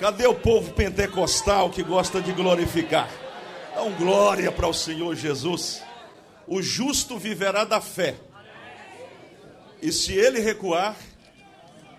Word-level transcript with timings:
Cadê 0.00 0.26
o 0.26 0.34
povo 0.34 0.72
pentecostal 0.72 1.68
que 1.68 1.82
gosta 1.82 2.22
de 2.22 2.32
glorificar? 2.32 3.06
Dá 3.74 3.82
um 3.82 3.94
glória 3.94 4.50
para 4.50 4.66
o 4.66 4.72
Senhor 4.72 5.14
Jesus. 5.14 5.82
O 6.46 6.62
justo 6.62 7.18
viverá 7.18 7.64
da 7.64 7.82
fé. 7.82 8.16
E 9.82 9.92
se 9.92 10.14
ele 10.14 10.40
recuar, 10.40 10.96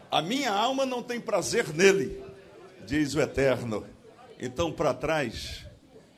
a 0.09 0.19
minha 0.19 0.51
alma 0.51 0.83
não 0.83 1.03
tem 1.03 1.19
prazer 1.19 1.71
nele, 1.75 2.23
diz 2.87 3.13
o 3.13 3.21
Eterno. 3.21 3.85
Então, 4.39 4.71
para 4.71 4.95
trás, 4.95 5.63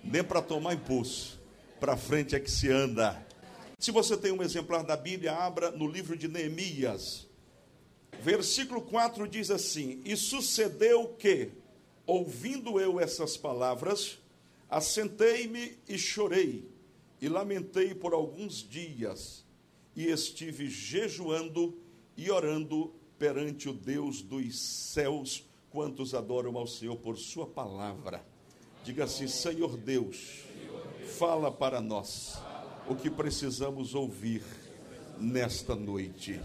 nem 0.01 0.23
para 0.23 0.41
tomar 0.41 0.75
impulso, 0.75 1.37
para 1.81 1.97
frente 1.97 2.33
é 2.33 2.39
que 2.39 2.49
se 2.49 2.71
anda. 2.71 3.21
Se 3.77 3.91
você 3.91 4.15
tem 4.15 4.31
um 4.31 4.41
exemplar 4.41 4.85
da 4.85 4.95
Bíblia, 4.95 5.33
abra 5.33 5.69
no 5.69 5.85
livro 5.85 6.15
de 6.15 6.29
Neemias. 6.29 7.27
Versículo 8.21 8.81
4 8.81 9.27
diz 9.27 9.51
assim: 9.51 10.01
E 10.05 10.15
sucedeu 10.15 11.09
que, 11.19 11.51
ouvindo 12.05 12.79
eu 12.79 12.99
essas 12.99 13.37
palavras, 13.37 14.19
assentei-me 14.69 15.77
e 15.87 15.97
chorei, 15.97 16.67
e 17.21 17.29
lamentei 17.29 17.93
por 17.93 18.13
alguns 18.13 18.67
dias, 18.67 19.45
e 19.95 20.07
estive 20.07 20.69
jejuando 20.69 21.77
e 22.17 22.29
orando 22.29 22.93
perante 23.17 23.69
o 23.69 23.73
Deus 23.73 24.21
dos 24.21 24.59
céus, 24.59 25.43
quantos 25.69 26.13
adoram 26.13 26.57
ao 26.57 26.67
Senhor 26.67 26.97
por 26.97 27.17
Sua 27.17 27.47
palavra. 27.47 28.23
Diga 28.83 29.05
assim: 29.05 29.27
Senhor 29.27 29.77
Deus, 29.77 30.43
fala 31.17 31.51
para 31.51 31.79
nós 31.79 32.37
o 32.87 32.95
que 32.95 33.09
precisamos 33.09 33.95
ouvir 33.95 34.43
nesta 35.17 35.75
noite. 35.75 36.39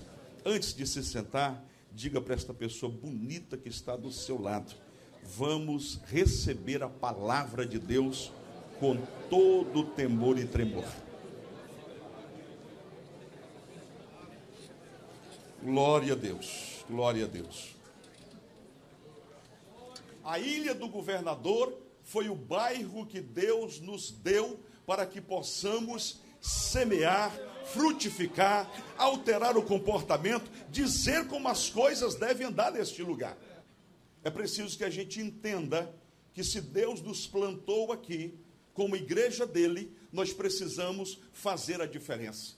Antes 0.44 0.72
de 0.72 0.86
se 0.86 1.02
sentar, 1.02 1.64
diga 1.92 2.20
para 2.20 2.34
esta 2.34 2.54
pessoa 2.54 2.92
bonita 2.92 3.56
que 3.56 3.68
está 3.68 3.96
do 3.96 4.12
seu 4.12 4.40
lado: 4.40 4.72
vamos 5.36 6.00
receber 6.06 6.82
a 6.82 6.88
palavra 6.88 7.66
de 7.66 7.78
Deus 7.78 8.32
com 8.80 8.96
todo 9.28 9.84
temor 9.84 10.38
e 10.38 10.46
tremor. 10.46 10.86
Glória 15.62 16.14
a 16.14 16.16
Deus, 16.16 16.84
glória 16.88 17.24
a 17.24 17.28
Deus. 17.28 17.76
A 20.24 20.38
ilha 20.38 20.74
do 20.74 20.88
governador 20.88 21.76
foi 22.02 22.28
o 22.28 22.34
bairro 22.34 23.04
que 23.04 23.20
Deus 23.20 23.80
nos 23.80 24.10
deu 24.10 24.58
para 24.86 25.04
que 25.04 25.20
possamos 25.20 26.22
semear, 26.40 27.32
frutificar, 27.66 28.70
alterar 28.96 29.56
o 29.58 29.62
comportamento, 29.62 30.50
dizer 30.70 31.26
como 31.26 31.48
as 31.48 31.68
coisas 31.68 32.14
devem 32.14 32.46
andar 32.46 32.72
neste 32.72 33.02
lugar. 33.02 33.36
É 34.28 34.30
preciso 34.30 34.76
que 34.76 34.84
a 34.84 34.90
gente 34.90 35.22
entenda 35.22 35.90
que 36.34 36.44
se 36.44 36.60
Deus 36.60 37.00
nos 37.00 37.26
plantou 37.26 37.90
aqui, 37.90 38.38
como 38.74 38.94
igreja 38.94 39.46
dele, 39.46 39.90
nós 40.12 40.34
precisamos 40.34 41.18
fazer 41.32 41.80
a 41.80 41.86
diferença. 41.86 42.52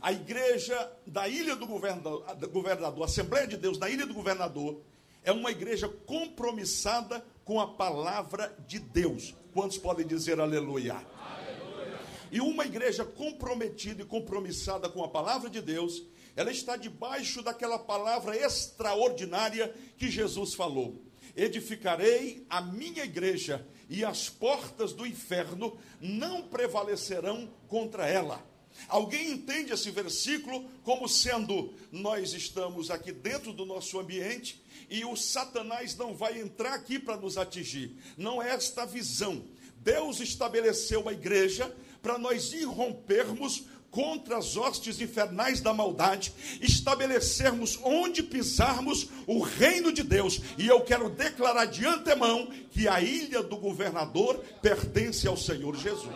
A 0.00 0.12
igreja 0.12 0.88
da 1.04 1.26
Ilha 1.26 1.56
do 1.56 1.66
Governador, 1.66 3.02
a 3.02 3.04
Assembleia 3.06 3.44
de 3.44 3.56
Deus 3.56 3.76
da 3.76 3.90
Ilha 3.90 4.06
do 4.06 4.14
Governador, 4.14 4.80
é 5.24 5.32
uma 5.32 5.50
igreja 5.50 5.88
compromissada 5.88 7.26
com 7.44 7.60
a 7.60 7.74
palavra 7.74 8.56
de 8.64 8.78
Deus. 8.78 9.34
Quantos 9.52 9.78
podem 9.78 10.06
dizer 10.06 10.38
aleluia? 10.38 10.94
aleluia? 10.94 11.98
E 12.30 12.40
uma 12.40 12.64
igreja 12.64 13.04
comprometida 13.04 14.02
e 14.02 14.06
compromissada 14.06 14.88
com 14.88 15.02
a 15.02 15.08
palavra 15.08 15.50
de 15.50 15.60
Deus, 15.60 16.04
ela 16.36 16.52
está 16.52 16.76
debaixo 16.76 17.42
daquela 17.42 17.80
palavra 17.80 18.36
extraordinária 18.36 19.74
que 19.96 20.08
Jesus 20.08 20.54
falou: 20.54 21.04
Edificarei 21.36 22.46
a 22.48 22.60
minha 22.60 23.04
igreja 23.04 23.66
e 23.88 24.04
as 24.04 24.28
portas 24.28 24.92
do 24.92 25.06
inferno 25.06 25.76
não 26.00 26.42
prevalecerão 26.42 27.48
contra 27.68 28.06
ela. 28.06 28.44
Alguém 28.88 29.30
entende 29.32 29.72
esse 29.72 29.90
versículo 29.90 30.68
como 30.82 31.08
sendo 31.08 31.72
nós 31.90 32.32
estamos 32.32 32.90
aqui 32.90 33.10
dentro 33.10 33.52
do 33.52 33.64
nosso 33.64 33.98
ambiente 33.98 34.62
e 34.88 35.04
o 35.04 35.16
Satanás 35.16 35.96
não 35.96 36.14
vai 36.14 36.40
entrar 36.40 36.74
aqui 36.74 36.98
para 36.98 37.16
nos 37.16 37.36
atingir. 37.36 37.96
Não 38.16 38.42
é 38.42 38.50
esta 38.50 38.82
a 38.82 38.86
visão. 38.86 39.44
Deus 39.78 40.20
estabeleceu 40.20 41.00
uma 41.00 41.12
igreja 41.12 41.74
para 42.02 42.18
nós 42.18 42.52
irrompermos 42.52 43.64
contra 43.96 44.36
as 44.36 44.58
hostes 44.58 45.00
infernais 45.00 45.62
da 45.62 45.72
maldade, 45.72 46.30
estabelecermos 46.60 47.80
onde 47.82 48.22
pisarmos 48.22 49.08
o 49.26 49.40
reino 49.40 49.90
de 49.90 50.02
Deus. 50.02 50.38
E 50.58 50.66
eu 50.66 50.82
quero 50.82 51.08
declarar 51.08 51.64
de 51.64 51.86
antemão 51.86 52.46
que 52.70 52.86
a 52.86 53.00
ilha 53.00 53.42
do 53.42 53.56
governador 53.56 54.36
pertence 54.60 55.26
ao 55.26 55.34
Senhor 55.34 55.74
Jesus. 55.76 56.14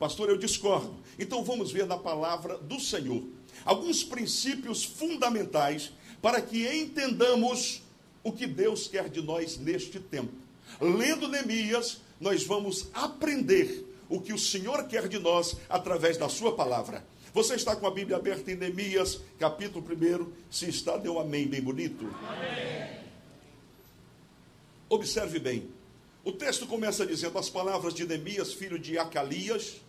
Pastor, 0.00 0.28
eu 0.28 0.36
discordo. 0.36 0.96
Então 1.16 1.44
vamos 1.44 1.70
ver 1.70 1.86
na 1.86 1.96
palavra 1.96 2.58
do 2.58 2.80
Senhor 2.80 3.22
alguns 3.64 4.02
princípios 4.02 4.82
fundamentais 4.82 5.92
para 6.20 6.42
que 6.42 6.66
entendamos 6.76 7.84
o 8.24 8.32
que 8.32 8.48
Deus 8.48 8.88
quer 8.88 9.08
de 9.08 9.22
nós 9.22 9.58
neste 9.58 10.00
tempo. 10.00 10.32
Lendo 10.80 11.28
Neemias, 11.28 12.00
nós 12.20 12.42
vamos 12.42 12.88
aprender 12.92 13.93
o 14.14 14.20
que 14.20 14.32
o 14.32 14.38
Senhor 14.38 14.86
quer 14.86 15.08
de 15.08 15.18
nós 15.18 15.56
através 15.68 16.16
da 16.16 16.28
sua 16.28 16.54
palavra. 16.54 17.04
Você 17.32 17.56
está 17.56 17.74
com 17.74 17.84
a 17.84 17.90
Bíblia 17.90 18.16
aberta 18.16 18.52
em 18.52 18.54
Neemias, 18.54 19.20
capítulo 19.40 19.84
1. 19.84 20.32
Se 20.48 20.68
está, 20.68 20.96
dê 20.96 21.08
um 21.08 21.18
amém 21.18 21.48
bem 21.48 21.60
bonito. 21.60 22.06
Amém. 22.06 23.00
Observe 24.88 25.40
bem. 25.40 25.68
O 26.24 26.30
texto 26.30 26.64
começa 26.64 27.04
dizendo 27.04 27.36
as 27.38 27.50
palavras 27.50 27.92
de 27.92 28.06
Neemias, 28.06 28.52
filho 28.52 28.78
de 28.78 28.96
Acalias, 28.96 29.80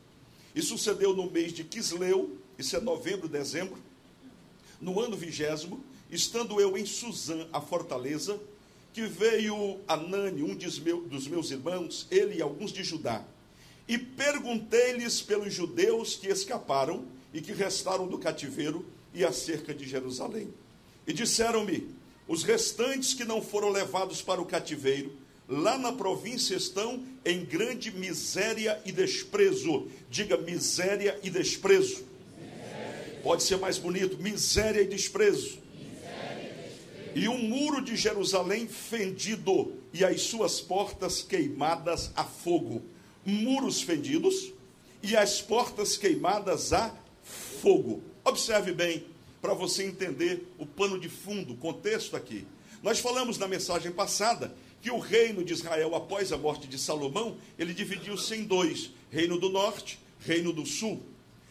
e 0.56 0.62
sucedeu 0.62 1.16
no 1.16 1.30
mês 1.30 1.54
de 1.54 1.64
Quisleu, 1.64 2.36
isso 2.58 2.76
é 2.76 2.82
novembro, 2.82 3.28
dezembro, 3.28 3.78
no 4.82 5.00
ano 5.00 5.16
vigésimo, 5.16 5.84
estando 6.10 6.60
eu 6.60 6.76
em 6.76 6.86
Suzã, 6.86 7.48
a 7.54 7.62
fortaleza, 7.62 8.40
que 8.92 9.06
veio 9.06 9.80
Anani, 9.88 10.42
um 10.42 10.56
dos 10.56 11.28
meus 11.28 11.52
irmãos, 11.52 12.08
ele 12.10 12.38
e 12.38 12.42
alguns 12.42 12.72
de 12.72 12.84
Judá, 12.84 13.24
e 13.88 13.98
perguntei-lhes 13.98 15.22
pelos 15.22 15.54
judeus 15.54 16.16
que 16.16 16.28
escaparam 16.28 17.06
e 17.34 17.42
que 17.42 17.54
restaram 17.54 18.08
do 18.08 18.18
cativeiro 18.18 18.86
e 19.14 19.24
acerca 19.24 19.74
de 19.74 19.88
Jerusalém. 19.88 20.54
E 21.06 21.14
disseram-me: 21.14 21.88
os 22.28 22.44
restantes 22.44 23.14
que 23.14 23.24
não 23.24 23.42
foram 23.42 23.70
levados 23.70 24.22
para 24.22 24.42
o 24.42 24.46
cativeiro, 24.46 25.14
lá 25.48 25.78
na 25.78 25.92
província 25.92 26.56
estão 26.56 27.04
em 27.24 27.46
grande 27.46 27.92
miséria 27.92 28.82
e 28.86 28.92
desprezo. 28.92 29.88
Diga 30.10 30.38
miséria 30.38 31.20
e 31.22 31.30
desprezo. 31.30 32.04
Miséria. 32.40 33.20
Pode 33.22 33.44
ser 33.44 33.58
mais 33.58 33.78
bonito: 33.78 34.18
miséria 34.18 34.82
e 34.82 34.88
desprezo. 34.88 35.60
miséria 35.78 36.42
e 36.42 36.70
desprezo. 36.70 37.12
E 37.16 37.30
um 37.30 37.38
muro 37.38 37.84
de 37.84 37.96
Jerusalém 37.96 38.68
fendido, 38.68 39.74
e 39.94 40.04
as 40.04 40.22
suas 40.22 40.60
portas 40.60 41.22
queimadas 41.22 42.10
a 42.16 42.24
fogo 42.24 42.95
muros 43.26 43.82
fendidos 43.82 44.54
e 45.02 45.16
as 45.16 45.42
portas 45.42 45.98
queimadas 45.98 46.72
a 46.72 46.96
fogo. 47.24 48.04
Observe 48.24 48.72
bem, 48.72 49.06
para 49.42 49.54
você 49.54 49.86
entender 49.86 50.52
o 50.58 50.66
pano 50.66 51.00
de 51.00 51.10
fundo, 51.10 51.54
o 51.54 51.58
contexto 51.58 52.16
aqui. 52.16 52.46
Nós 52.82 53.00
falamos 53.00 53.38
na 53.38 53.48
mensagem 53.48 53.92
passada 53.92 54.56
que 54.82 54.92
o 54.92 55.00
reino 55.00 55.44
de 55.44 55.54
Israel, 55.54 55.96
após 55.96 56.32
a 56.32 56.38
morte 56.38 56.68
de 56.68 56.78
Salomão, 56.78 57.38
ele 57.58 57.74
dividiu-se 57.74 58.36
em 58.36 58.44
dois: 58.44 58.92
reino 59.12 59.40
do 59.40 59.50
norte, 59.50 60.00
reino 60.20 60.54
do 60.54 60.66
sul. 60.66 61.02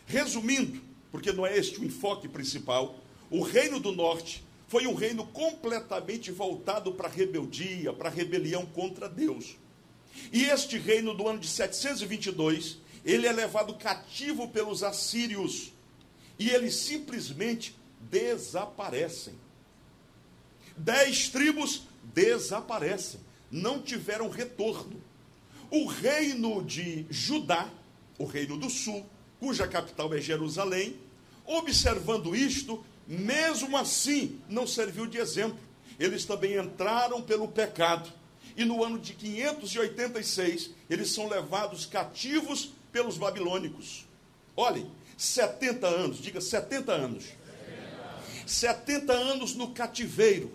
Resumindo, 0.06 0.80
porque 1.10 1.32
não 1.32 1.46
é 1.46 1.56
este 1.56 1.80
o 1.80 1.84
enfoque 1.84 2.28
principal, 2.28 2.96
o 3.30 3.42
reino 3.42 3.80
do 3.80 3.92
norte 3.92 4.44
foi 4.68 4.86
um 4.86 4.94
reino 4.94 5.26
completamente 5.26 6.30
voltado 6.30 6.92
para 6.92 7.08
a 7.08 7.10
rebeldia, 7.10 7.92
para 7.92 8.08
a 8.08 8.12
rebelião 8.12 8.66
contra 8.66 9.08
Deus. 9.08 9.56
E 10.32 10.44
este 10.44 10.78
reino 10.78 11.14
do 11.14 11.28
ano 11.28 11.38
de 11.38 11.48
722, 11.48 12.78
ele 13.04 13.26
é 13.26 13.32
levado 13.32 13.74
cativo 13.74 14.48
pelos 14.48 14.82
assírios. 14.82 15.72
E 16.38 16.50
eles 16.50 16.74
simplesmente 16.74 17.76
desaparecem. 18.00 19.34
Dez 20.76 21.28
tribos 21.28 21.82
desaparecem, 22.02 23.20
não 23.50 23.80
tiveram 23.80 24.28
retorno. 24.28 25.00
O 25.70 25.86
reino 25.86 26.64
de 26.64 27.06
Judá, 27.08 27.70
o 28.18 28.24
reino 28.24 28.56
do 28.56 28.68
sul, 28.68 29.06
cuja 29.38 29.68
capital 29.68 30.12
é 30.14 30.20
Jerusalém, 30.20 30.96
observando 31.44 32.34
isto, 32.34 32.84
mesmo 33.06 33.76
assim 33.76 34.40
não 34.48 34.66
serviu 34.66 35.06
de 35.06 35.18
exemplo. 35.18 35.58
Eles 35.98 36.24
também 36.24 36.56
entraram 36.56 37.22
pelo 37.22 37.46
pecado 37.46 38.12
e 38.56 38.64
no 38.64 38.84
ano 38.84 38.98
de 38.98 39.14
586 39.14 40.70
eles 40.88 41.12
são 41.12 41.28
levados 41.28 41.86
cativos 41.86 42.70
pelos 42.92 43.18
babilônicos. 43.18 44.06
Olhem, 44.56 44.90
70 45.16 45.86
anos, 45.86 46.18
diga 46.18 46.40
70 46.40 46.92
anos. 46.92 47.24
70 48.46 49.12
anos 49.12 49.54
no 49.54 49.72
cativeiro. 49.72 50.52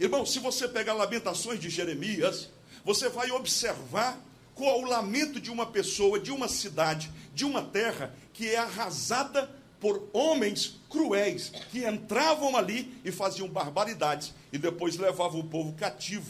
Irmão, 0.00 0.24
se 0.24 0.38
você 0.38 0.68
pegar 0.68 0.94
Lamentações 0.94 1.60
de 1.60 1.68
Jeremias, 1.68 2.48
você 2.84 3.08
vai 3.08 3.30
observar 3.30 4.18
qual 4.54 4.80
o 4.80 4.84
lamento 4.84 5.40
de 5.40 5.50
uma 5.50 5.66
pessoa, 5.66 6.18
de 6.18 6.32
uma 6.32 6.48
cidade, 6.48 7.10
de 7.34 7.44
uma 7.44 7.62
terra 7.62 8.14
que 8.32 8.48
é 8.48 8.56
arrasada 8.56 9.48
por 9.80 10.08
homens 10.12 10.80
cruéis 10.90 11.52
que 11.70 11.86
entravam 11.86 12.56
ali 12.56 12.92
e 13.04 13.12
faziam 13.12 13.48
barbaridades 13.48 14.34
e 14.52 14.58
depois 14.58 14.96
levavam 14.96 15.40
o 15.40 15.44
povo 15.44 15.72
cativo, 15.74 16.26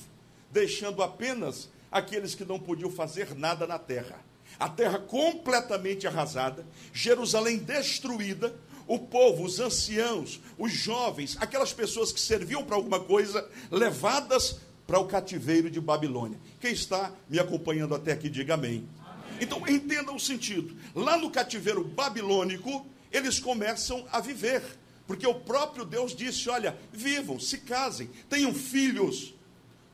deixando 0.50 1.02
apenas 1.02 1.68
aqueles 1.90 2.34
que 2.34 2.44
não 2.44 2.58
podiam 2.58 2.90
fazer 2.90 3.34
nada 3.34 3.66
na 3.66 3.78
terra. 3.78 4.24
A 4.58 4.68
terra 4.68 4.98
completamente 4.98 6.06
arrasada, 6.06 6.66
Jerusalém 6.92 7.58
destruída, 7.58 8.54
o 8.86 8.98
povo, 8.98 9.44
os 9.44 9.60
anciãos, 9.60 10.40
os 10.58 10.72
jovens, 10.72 11.36
aquelas 11.40 11.72
pessoas 11.72 12.10
que 12.10 12.18
serviam 12.18 12.64
para 12.64 12.74
alguma 12.74 12.98
coisa, 12.98 13.48
levadas 13.70 14.60
para 14.86 14.98
o 14.98 15.06
cativeiro 15.06 15.70
de 15.70 15.80
Babilônia. 15.80 16.40
Quem 16.58 16.72
está 16.72 17.12
me 17.28 17.38
acompanhando 17.38 17.94
até 17.94 18.12
aqui, 18.12 18.30
diga 18.30 18.54
amém. 18.54 18.88
amém. 19.04 19.38
Então, 19.38 19.62
entenda 19.68 20.10
o 20.10 20.18
sentido. 20.18 20.74
Lá 20.94 21.18
no 21.18 21.30
cativeiro 21.30 21.84
babilônico, 21.84 22.86
eles 23.12 23.38
começam 23.38 24.06
a 24.10 24.20
viver. 24.20 24.62
Porque 25.06 25.26
o 25.26 25.34
próprio 25.34 25.84
Deus 25.84 26.16
disse: 26.16 26.48
olha, 26.48 26.76
vivam, 26.90 27.38
se 27.38 27.58
casem, 27.58 28.08
tenham 28.28 28.54
filhos. 28.54 29.34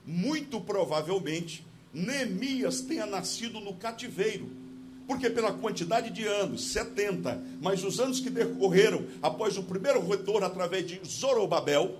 Muito 0.05 0.61
provavelmente, 0.61 1.65
Neemias 1.93 2.81
tenha 2.81 3.05
nascido 3.05 3.59
no 3.59 3.73
cativeiro. 3.75 4.49
Porque 5.07 5.29
pela 5.29 5.53
quantidade 5.53 6.09
de 6.09 6.25
anos, 6.25 6.65
70, 6.71 7.41
mas 7.61 7.83
os 7.83 7.99
anos 7.99 8.19
que 8.19 8.29
decorreram 8.29 9.05
após 9.21 9.55
o 9.57 9.63
primeiro 9.63 10.05
retorno 10.05 10.45
através 10.45 10.87
de 10.87 10.99
Zorobabel, 11.05 11.99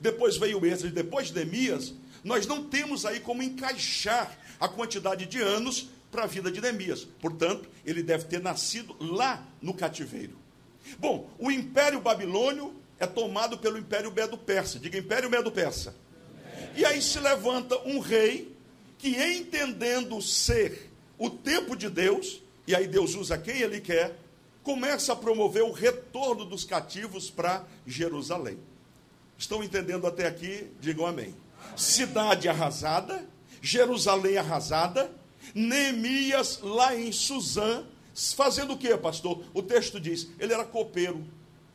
depois 0.00 0.36
veio 0.36 0.64
Esdras, 0.66 0.92
depois 0.92 1.30
Neemias, 1.30 1.94
nós 2.24 2.46
não 2.46 2.64
temos 2.64 3.06
aí 3.06 3.20
como 3.20 3.42
encaixar 3.42 4.36
a 4.58 4.68
quantidade 4.68 5.26
de 5.26 5.40
anos 5.40 5.88
para 6.10 6.24
a 6.24 6.26
vida 6.26 6.50
de 6.50 6.60
Neemias. 6.60 7.06
Portanto, 7.20 7.68
ele 7.84 8.02
deve 8.02 8.24
ter 8.24 8.40
nascido 8.40 8.96
lá 9.00 9.46
no 9.62 9.72
cativeiro. 9.72 10.36
Bom, 10.98 11.30
o 11.38 11.50
Império 11.50 12.00
Babilônio 12.00 12.74
é 12.98 13.06
tomado 13.06 13.58
pelo 13.58 13.78
Império 13.78 14.12
Medo-Persa. 14.12 14.78
Diga 14.78 14.98
Império 14.98 15.30
Medo-Persa. 15.30 15.94
E 16.76 16.84
aí 16.84 17.00
se 17.00 17.18
levanta 17.18 17.78
um 17.86 17.98
rei 17.98 18.54
que, 18.98 19.16
entendendo 19.16 20.20
ser 20.20 20.90
o 21.18 21.28
tempo 21.28 21.76
de 21.76 21.88
Deus, 21.88 22.42
e 22.66 22.74
aí 22.74 22.86
Deus 22.86 23.14
usa 23.14 23.36
quem 23.38 23.60
ele 23.60 23.80
quer, 23.80 24.16
começa 24.62 25.12
a 25.12 25.16
promover 25.16 25.62
o 25.62 25.72
retorno 25.72 26.44
dos 26.44 26.64
cativos 26.64 27.30
para 27.30 27.64
Jerusalém. 27.86 28.58
Estão 29.36 29.64
entendendo 29.64 30.06
até 30.06 30.26
aqui? 30.26 30.70
Digam 30.80 31.06
amém. 31.06 31.34
Cidade 31.76 32.48
arrasada, 32.48 33.26
Jerusalém 33.62 34.36
arrasada, 34.36 35.10
Neemias 35.54 36.60
lá 36.62 36.94
em 36.94 37.10
Suzã, 37.10 37.84
Fazendo 38.34 38.74
o 38.74 38.78
que, 38.78 38.94
pastor? 38.96 39.42
O 39.54 39.62
texto 39.62 40.00
diz: 40.00 40.28
ele 40.38 40.52
era 40.52 40.64
copeiro, 40.64 41.24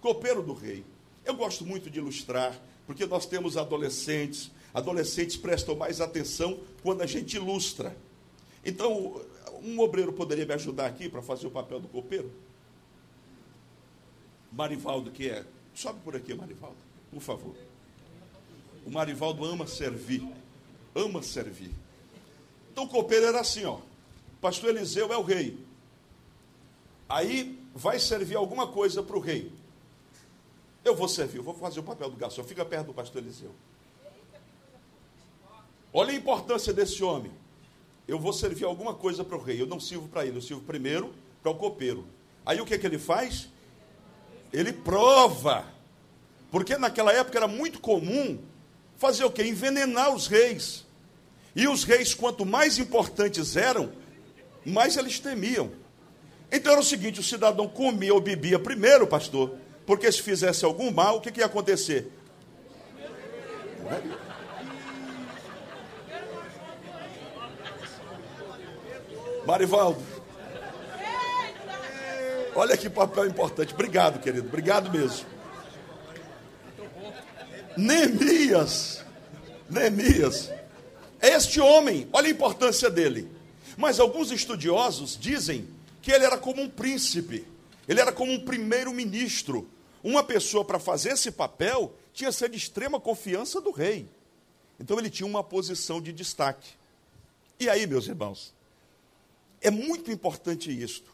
copeiro 0.02 0.42
do 0.44 0.54
rei. 0.54 0.84
Eu 1.24 1.36
gosto 1.36 1.66
muito 1.66 1.90
de 1.90 2.00
ilustrar, 2.00 2.56
porque 2.86 3.06
nós 3.06 3.26
temos 3.26 3.58
adolescentes, 3.58 4.52
adolescentes 4.76 5.38
prestam 5.38 5.74
mais 5.74 6.02
atenção 6.02 6.60
quando 6.84 7.02
a 7.02 7.06
gente 7.06 7.38
ilustra. 7.38 7.96
Então, 8.64 9.22
um 9.64 9.80
obreiro 9.80 10.12
poderia 10.12 10.46
me 10.46 10.54
ajudar 10.54 10.88
aqui 10.88 11.08
para 11.08 11.22
fazer 11.22 11.48
o 11.48 11.52
papel 11.52 11.80
do 11.80 11.88
copeiro? 11.88 12.30
Marivaldo, 14.52 15.12
que 15.12 15.30
é. 15.30 15.46
Sobe 15.74 16.02
por 16.02 16.14
aqui, 16.14 16.34
Marivaldo, 16.34 16.76
por 17.10 17.22
favor. 17.22 17.56
O 18.86 18.92
Marivaldo 18.92 19.46
ama 19.46 19.66
servir. 19.66 20.28
Ama 20.94 21.24
servir. 21.24 21.72
Então 22.72 22.84
o 22.84 22.90
copeiro 22.90 23.26
era 23.26 23.40
assim, 23.40 23.64
ó. 23.64 23.80
Pastor 24.42 24.72
Eliseu 24.72 25.12
é 25.12 25.18
o 25.18 25.22
rei. 25.22 25.58
Aí 27.08 27.58
vai 27.74 27.98
servir 27.98 28.36
alguma 28.36 28.68
coisa 28.68 29.02
para 29.02 29.16
o 29.16 29.22
rei. 29.22 29.52
Eu 30.84 30.96
vou 30.96 31.08
servir, 31.08 31.38
eu 31.38 31.44
vou 31.44 31.54
fazer 31.54 31.80
o 31.80 31.84
papel 31.84 32.10
do 32.10 32.18
garçom. 32.18 32.44
Fica 32.44 32.66
perto 32.66 32.88
do 32.88 32.94
pastor 32.94 33.22
Eliseu. 33.22 33.52
Olha 35.98 36.12
a 36.12 36.14
importância 36.14 36.74
desse 36.74 37.02
homem. 37.06 37.32
Eu 38.06 38.20
vou 38.20 38.34
servir 38.34 38.66
alguma 38.66 38.94
coisa 38.94 39.24
para 39.24 39.38
o 39.38 39.42
rei. 39.42 39.62
Eu 39.62 39.66
não 39.66 39.80
sirvo 39.80 40.10
para 40.10 40.26
ele, 40.26 40.36
eu 40.36 40.42
sirvo 40.42 40.62
primeiro 40.62 41.16
para 41.42 41.50
o 41.50 41.56
copeiro. 41.56 42.06
Aí 42.46 42.60
o 42.60 42.66
que, 42.66 42.74
é 42.74 42.78
que 42.78 42.86
ele 42.86 43.00
faz? 43.00 43.48
Ele 44.52 44.74
prova. 44.74 45.64
Porque 46.52 46.78
naquela 46.78 47.14
época 47.14 47.38
era 47.38 47.48
muito 47.48 47.80
comum 47.80 48.38
fazer 48.98 49.24
o 49.24 49.32
quê? 49.32 49.44
Envenenar 49.44 50.14
os 50.14 50.28
reis. 50.28 50.86
E 51.56 51.66
os 51.66 51.86
reis, 51.86 52.14
quanto 52.14 52.46
mais 52.46 52.78
importantes 52.78 53.56
eram, 53.56 53.90
mais 54.66 54.98
eles 54.98 55.18
temiam. 55.18 55.72
Então 56.52 56.74
era 56.74 56.82
o 56.82 56.84
seguinte: 56.84 57.22
o 57.22 57.24
cidadão 57.24 57.70
comia 57.70 58.14
ou 58.14 58.20
bebia 58.20 58.60
primeiro, 58.60 59.08
pastor, 59.08 59.56
porque 59.86 60.12
se 60.12 60.22
fizesse 60.22 60.66
algum 60.66 60.92
mal, 60.92 61.20
o 61.20 61.22
que, 61.22 61.32
que 61.32 61.40
ia 61.40 61.46
acontecer? 61.46 62.12
Marivaldo. 69.46 70.02
Olha 72.56 72.78
que 72.78 72.90
papel 72.90 73.28
importante. 73.28 73.74
Obrigado, 73.74 74.20
querido. 74.22 74.48
Obrigado 74.48 74.90
mesmo. 74.90 75.26
Neemias. 77.78 79.04
Neemias. 79.70 80.50
É 81.20 81.30
este 81.30 81.60
homem. 81.60 82.08
Olha 82.14 82.28
a 82.28 82.32
importância 82.32 82.90
dele. 82.90 83.30
Mas 83.78 84.00
alguns 84.00 84.32
estudiosos 84.32 85.18
dizem 85.20 85.68
que 86.02 86.12
ele 86.12 86.24
era 86.24 86.38
como 86.38 86.62
um 86.62 86.70
príncipe, 86.70 87.46
ele 87.88 88.00
era 88.00 88.12
como 88.12 88.32
um 88.32 88.40
primeiro-ministro. 88.40 89.68
Uma 90.02 90.24
pessoa 90.24 90.64
para 90.64 90.80
fazer 90.80 91.10
esse 91.10 91.32
papel 91.32 91.94
tinha 92.14 92.30
que 92.30 92.36
ser 92.36 92.50
de 92.50 92.58
extrema 92.58 93.00
confiança 93.00 93.60
do 93.60 93.72
rei. 93.72 94.08
Então 94.80 94.98
ele 94.98 95.10
tinha 95.10 95.28
uma 95.28 95.44
posição 95.44 96.00
de 96.00 96.14
destaque. 96.14 96.70
E 97.60 97.68
aí, 97.70 97.86
meus 97.88 98.08
irmãos, 98.08 98.55
é 99.66 99.72
muito 99.72 100.12
importante 100.12 100.72
isto. 100.72 101.12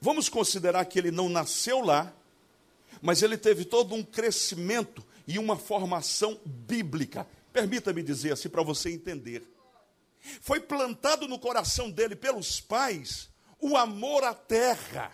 Vamos 0.00 0.28
considerar 0.28 0.84
que 0.86 0.98
ele 0.98 1.12
não 1.12 1.28
nasceu 1.28 1.80
lá, 1.80 2.12
mas 3.00 3.22
ele 3.22 3.38
teve 3.38 3.64
todo 3.64 3.94
um 3.94 4.02
crescimento 4.02 5.06
e 5.26 5.38
uma 5.38 5.56
formação 5.56 6.40
bíblica. 6.44 7.26
Permita-me 7.52 8.02
dizer 8.02 8.32
assim 8.32 8.48
para 8.48 8.64
você 8.64 8.90
entender. 8.90 9.48
Foi 10.40 10.58
plantado 10.58 11.28
no 11.28 11.38
coração 11.38 11.90
dele 11.90 12.16
pelos 12.16 12.60
pais 12.60 13.30
o 13.60 13.76
amor 13.76 14.24
à 14.24 14.34
terra, 14.34 15.12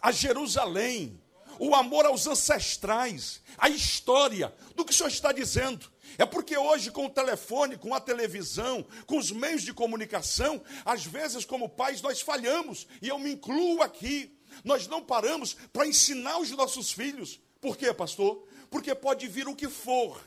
a 0.00 0.12
Jerusalém, 0.12 1.20
o 1.58 1.74
amor 1.74 2.04
aos 2.04 2.26
ancestrais, 2.26 3.42
a 3.58 3.68
história 3.68 4.54
do 4.76 4.84
que 4.84 4.92
o 4.92 4.94
Senhor 4.94 5.08
está 5.08 5.32
dizendo. 5.32 5.90
É 6.18 6.24
porque 6.24 6.56
hoje, 6.56 6.90
com 6.90 7.06
o 7.06 7.10
telefone, 7.10 7.76
com 7.76 7.94
a 7.94 8.00
televisão, 8.00 8.84
com 9.06 9.18
os 9.18 9.30
meios 9.30 9.62
de 9.62 9.72
comunicação, 9.72 10.62
às 10.84 11.04
vezes, 11.04 11.44
como 11.44 11.68
pais, 11.68 12.00
nós 12.00 12.20
falhamos, 12.20 12.86
e 13.02 13.08
eu 13.08 13.18
me 13.18 13.32
incluo 13.32 13.82
aqui. 13.82 14.36
Nós 14.64 14.86
não 14.86 15.02
paramos 15.02 15.54
para 15.72 15.86
ensinar 15.86 16.38
os 16.38 16.50
nossos 16.50 16.90
filhos. 16.90 17.40
Por 17.60 17.76
quê, 17.76 17.92
pastor? 17.92 18.46
Porque 18.70 18.94
pode 18.94 19.26
vir 19.28 19.48
o 19.48 19.56
que 19.56 19.68
for, 19.68 20.20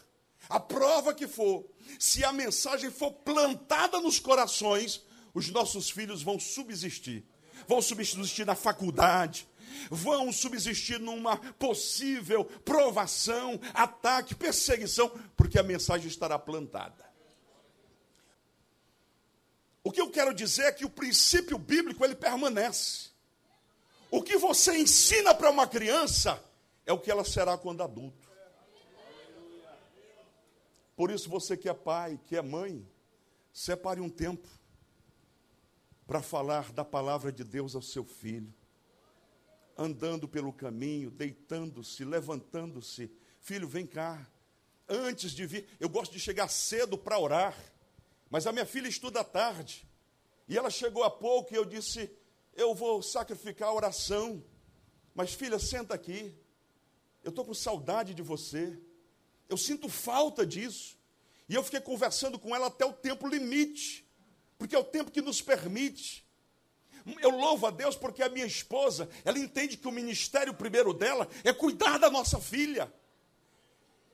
a 0.48 0.60
prova 0.60 1.14
que 1.14 1.28
for, 1.28 1.66
se 1.98 2.24
a 2.24 2.32
mensagem 2.32 2.90
for 2.90 3.12
plantada 3.12 4.00
nos 4.00 4.20
corações, 4.20 5.02
os 5.34 5.50
nossos 5.50 5.90
filhos 5.90 6.22
vão 6.22 6.40
subsistir 6.40 7.26
vão 7.68 7.82
subsistir 7.82 8.46
na 8.46 8.56
faculdade, 8.56 9.48
vão 9.90 10.32
subsistir 10.32 11.00
numa 11.00 11.38
possível 11.38 12.46
provação, 12.46 13.60
ataque, 13.74 14.36
perseguição, 14.36 15.10
porque 15.36 15.60
a 15.60 15.64
mensagem 15.64 16.08
estará 16.08 16.38
plantada. 16.38 17.10
O 19.84 19.92
que 19.92 20.02
eu 20.02 20.10
quero 20.10 20.34
dizer 20.34 20.64
é 20.64 20.72
que 20.72 20.86
o 20.86 20.90
princípio 20.90 21.58
bíblico 21.58 22.04
ele 22.04 22.16
permanece. 22.16 23.10
O 24.12 24.22
que 24.22 24.38
você 24.38 24.78
ensina 24.78 25.34
para 25.34 25.50
uma 25.50 25.68
criança 25.68 26.44
é 26.86 26.94
o 26.94 27.00
que 27.00 27.12
ela 27.12 27.24
será 27.24 27.58
quando 27.58 27.84
adulto. 27.84 28.28
Por 30.96 31.12
isso 31.12 31.30
você 31.30 31.56
que 31.56 31.70
é 31.70 31.74
pai, 31.74 32.20
que 32.26 32.36
é 32.36 32.42
mãe, 32.42 32.86
separe 33.54 34.02
um 34.02 34.10
tempo 34.10 34.48
para 36.06 36.22
falar 36.22 36.72
da 36.74 36.84
palavra 36.84 37.32
de 37.32 37.44
Deus 37.44 37.76
ao 37.76 37.82
seu 37.82 38.04
filho. 38.04 38.54
Andando 39.82 40.28
pelo 40.28 40.52
caminho, 40.52 41.10
deitando-se, 41.10 42.04
levantando-se. 42.04 43.10
Filho, 43.40 43.66
vem 43.66 43.88
cá. 43.88 44.30
Antes 44.90 45.32
de 45.32 45.46
vir, 45.46 45.70
eu 45.80 45.88
gosto 45.88 46.12
de 46.12 46.20
chegar 46.20 46.50
cedo 46.50 46.98
para 46.98 47.18
orar. 47.18 47.56
Mas 48.30 48.46
a 48.46 48.52
minha 48.52 48.66
filha 48.66 48.90
estuda 48.90 49.22
à 49.22 49.24
tarde. 49.24 49.88
E 50.50 50.58
ela 50.58 50.70
chegou 50.70 51.06
há 51.06 51.10
pouco 51.10 51.54
e 51.54 51.56
eu 51.56 51.64
disse: 51.64 52.12
Eu 52.54 52.76
vou 52.76 53.02
sacrificar 53.02 53.70
a 53.70 53.74
oração. 53.74 54.44
Mas, 55.16 55.34
filha, 55.34 55.58
senta 55.58 55.94
aqui. 55.94 56.36
Eu 57.24 57.30
estou 57.30 57.46
com 57.46 57.54
saudade 57.54 58.14
de 58.14 58.22
você. 58.22 58.78
Eu 59.48 59.56
sinto 59.56 59.88
falta 59.88 60.46
disso. 60.46 60.98
E 61.48 61.56
eu 61.56 61.64
fiquei 61.64 61.80
conversando 61.80 62.38
com 62.38 62.54
ela 62.54 62.68
até 62.68 62.86
o 62.86 62.92
tempo 62.92 63.26
limite, 63.26 64.06
porque 64.58 64.76
é 64.76 64.80
o 64.80 64.84
tempo 64.84 65.10
que 65.10 65.22
nos 65.22 65.42
permite. 65.42 66.28
Eu 67.22 67.30
louvo 67.32 67.68
a 67.68 67.72
Deus 67.72 67.96
porque 67.96 68.22
a 68.22 68.30
minha 68.30 68.46
esposa, 68.46 69.10
ela 69.24 69.40
entende 69.40 69.78
que 69.78 69.88
o 69.88 69.92
ministério 69.92 70.54
primeiro 70.54 70.94
dela 70.94 71.28
é 71.44 71.54
cuidar 71.54 71.98
da 71.98 72.10
nossa 72.10 72.40
filha. 72.40 72.92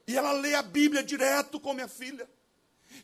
E 0.06 0.16
ela 0.16 0.32
lê 0.32 0.54
a 0.54 0.62
Bíblia 0.62 1.02
direto 1.02 1.58
com 1.58 1.74
minha 1.74 1.88
filha. 1.88 2.28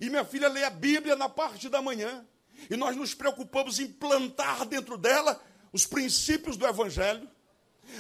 E 0.01 0.09
minha 0.09 0.25
filha 0.25 0.49
lê 0.49 0.65
a 0.65 0.71
Bíblia 0.71 1.17
na 1.17 1.29
parte 1.29 1.69
da 1.69 1.83
manhã. 1.83 2.25
E 2.71 2.77
nós 2.77 2.97
nos 2.97 3.15
preocupamos 3.15 3.79
em 3.81 3.89
plantar 3.89 4.65
dentro 4.67 4.97
dela 4.97 5.41
os 5.73 5.87
princípios 5.87 6.57
do 6.57 6.67
Evangelho. 6.67 7.29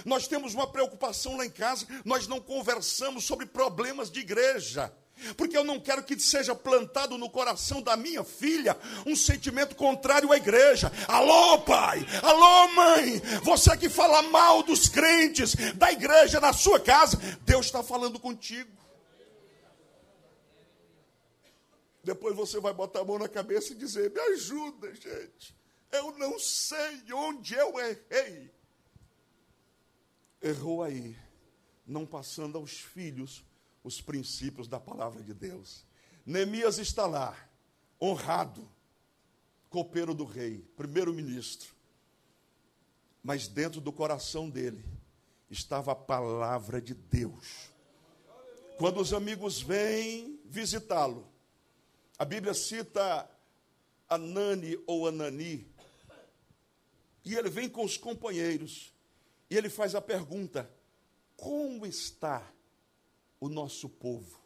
Nós 0.04 0.28
temos 0.28 0.54
uma 0.54 0.66
preocupação 0.66 1.36
lá 1.36 1.44
em 1.44 1.50
casa, 1.50 1.86
nós 2.04 2.28
não 2.28 2.40
conversamos 2.40 3.24
sobre 3.24 3.46
problemas 3.46 4.10
de 4.10 4.20
igreja. 4.20 4.92
Porque 5.36 5.56
eu 5.56 5.64
não 5.64 5.80
quero 5.80 6.02
que 6.02 6.18
seja 6.18 6.54
plantado 6.54 7.16
no 7.18 7.30
coração 7.30 7.80
da 7.80 7.96
minha 7.96 8.24
filha 8.24 8.76
um 9.06 9.16
sentimento 9.16 9.74
contrário 9.74 10.32
à 10.32 10.36
igreja. 10.36 10.90
Alô, 11.08 11.60
pai! 11.60 12.04
Alô, 12.22 12.68
mãe! 12.74 13.20
Você 13.42 13.76
que 13.76 13.88
fala 13.88 14.22
mal 14.22 14.62
dos 14.62 14.88
crentes, 14.88 15.54
da 15.74 15.92
igreja 15.92 16.40
na 16.40 16.52
sua 16.52 16.80
casa, 16.80 17.16
Deus 17.42 17.66
está 17.66 17.82
falando 17.82 18.18
contigo. 18.18 18.70
Depois 22.04 22.34
você 22.34 22.58
vai 22.58 22.72
botar 22.72 23.00
a 23.00 23.04
mão 23.04 23.18
na 23.18 23.28
cabeça 23.28 23.72
e 23.72 23.76
dizer: 23.76 24.10
Me 24.10 24.20
ajuda, 24.20 24.92
gente. 24.94 25.54
Eu 25.92 26.16
não 26.18 26.38
sei 26.38 27.02
onde 27.12 27.54
eu 27.54 27.78
errei. 27.78 28.50
Errou 30.42 30.82
aí, 30.82 31.16
não 31.86 32.04
passando 32.04 32.58
aos 32.58 32.72
filhos 32.72 33.44
os 33.82 34.00
princípios 34.00 34.68
da 34.68 34.78
palavra 34.78 35.22
de 35.22 35.34
Deus. 35.34 35.84
Neemias 36.24 36.78
está 36.78 37.06
lá, 37.06 37.36
honrado, 38.00 38.68
copeiro 39.68 40.14
do 40.14 40.24
rei, 40.24 40.58
primeiro-ministro. 40.76 41.72
Mas 43.22 43.48
dentro 43.48 43.80
do 43.80 43.92
coração 43.92 44.48
dele 44.48 44.84
estava 45.50 45.92
a 45.92 45.96
palavra 45.96 46.80
de 46.80 46.94
Deus. 46.94 47.70
Quando 48.78 49.00
os 49.00 49.12
amigos 49.12 49.60
vêm 49.60 50.40
visitá-lo, 50.44 51.28
a 52.18 52.24
Bíblia 52.24 52.54
cita 52.54 53.28
Anani 54.08 54.78
ou 54.86 55.06
Anani, 55.06 55.66
e 57.24 57.34
ele 57.34 57.48
vem 57.48 57.68
com 57.68 57.84
os 57.84 57.96
companheiros, 57.96 58.92
e 59.48 59.56
ele 59.56 59.68
faz 59.68 59.94
a 59.94 60.00
pergunta: 60.00 60.70
como 61.36 61.86
está 61.86 62.50
o 63.42 63.48
nosso 63.48 63.88
povo? 63.88 64.40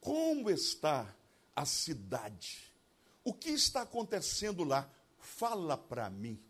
Como 0.00 0.48
está 0.48 1.12
a 1.54 1.66
cidade? 1.66 2.72
O 3.24 3.34
que 3.34 3.50
está 3.50 3.82
acontecendo 3.82 4.62
lá? 4.62 4.88
Fala 5.18 5.76
para 5.76 6.08
mim. 6.08 6.40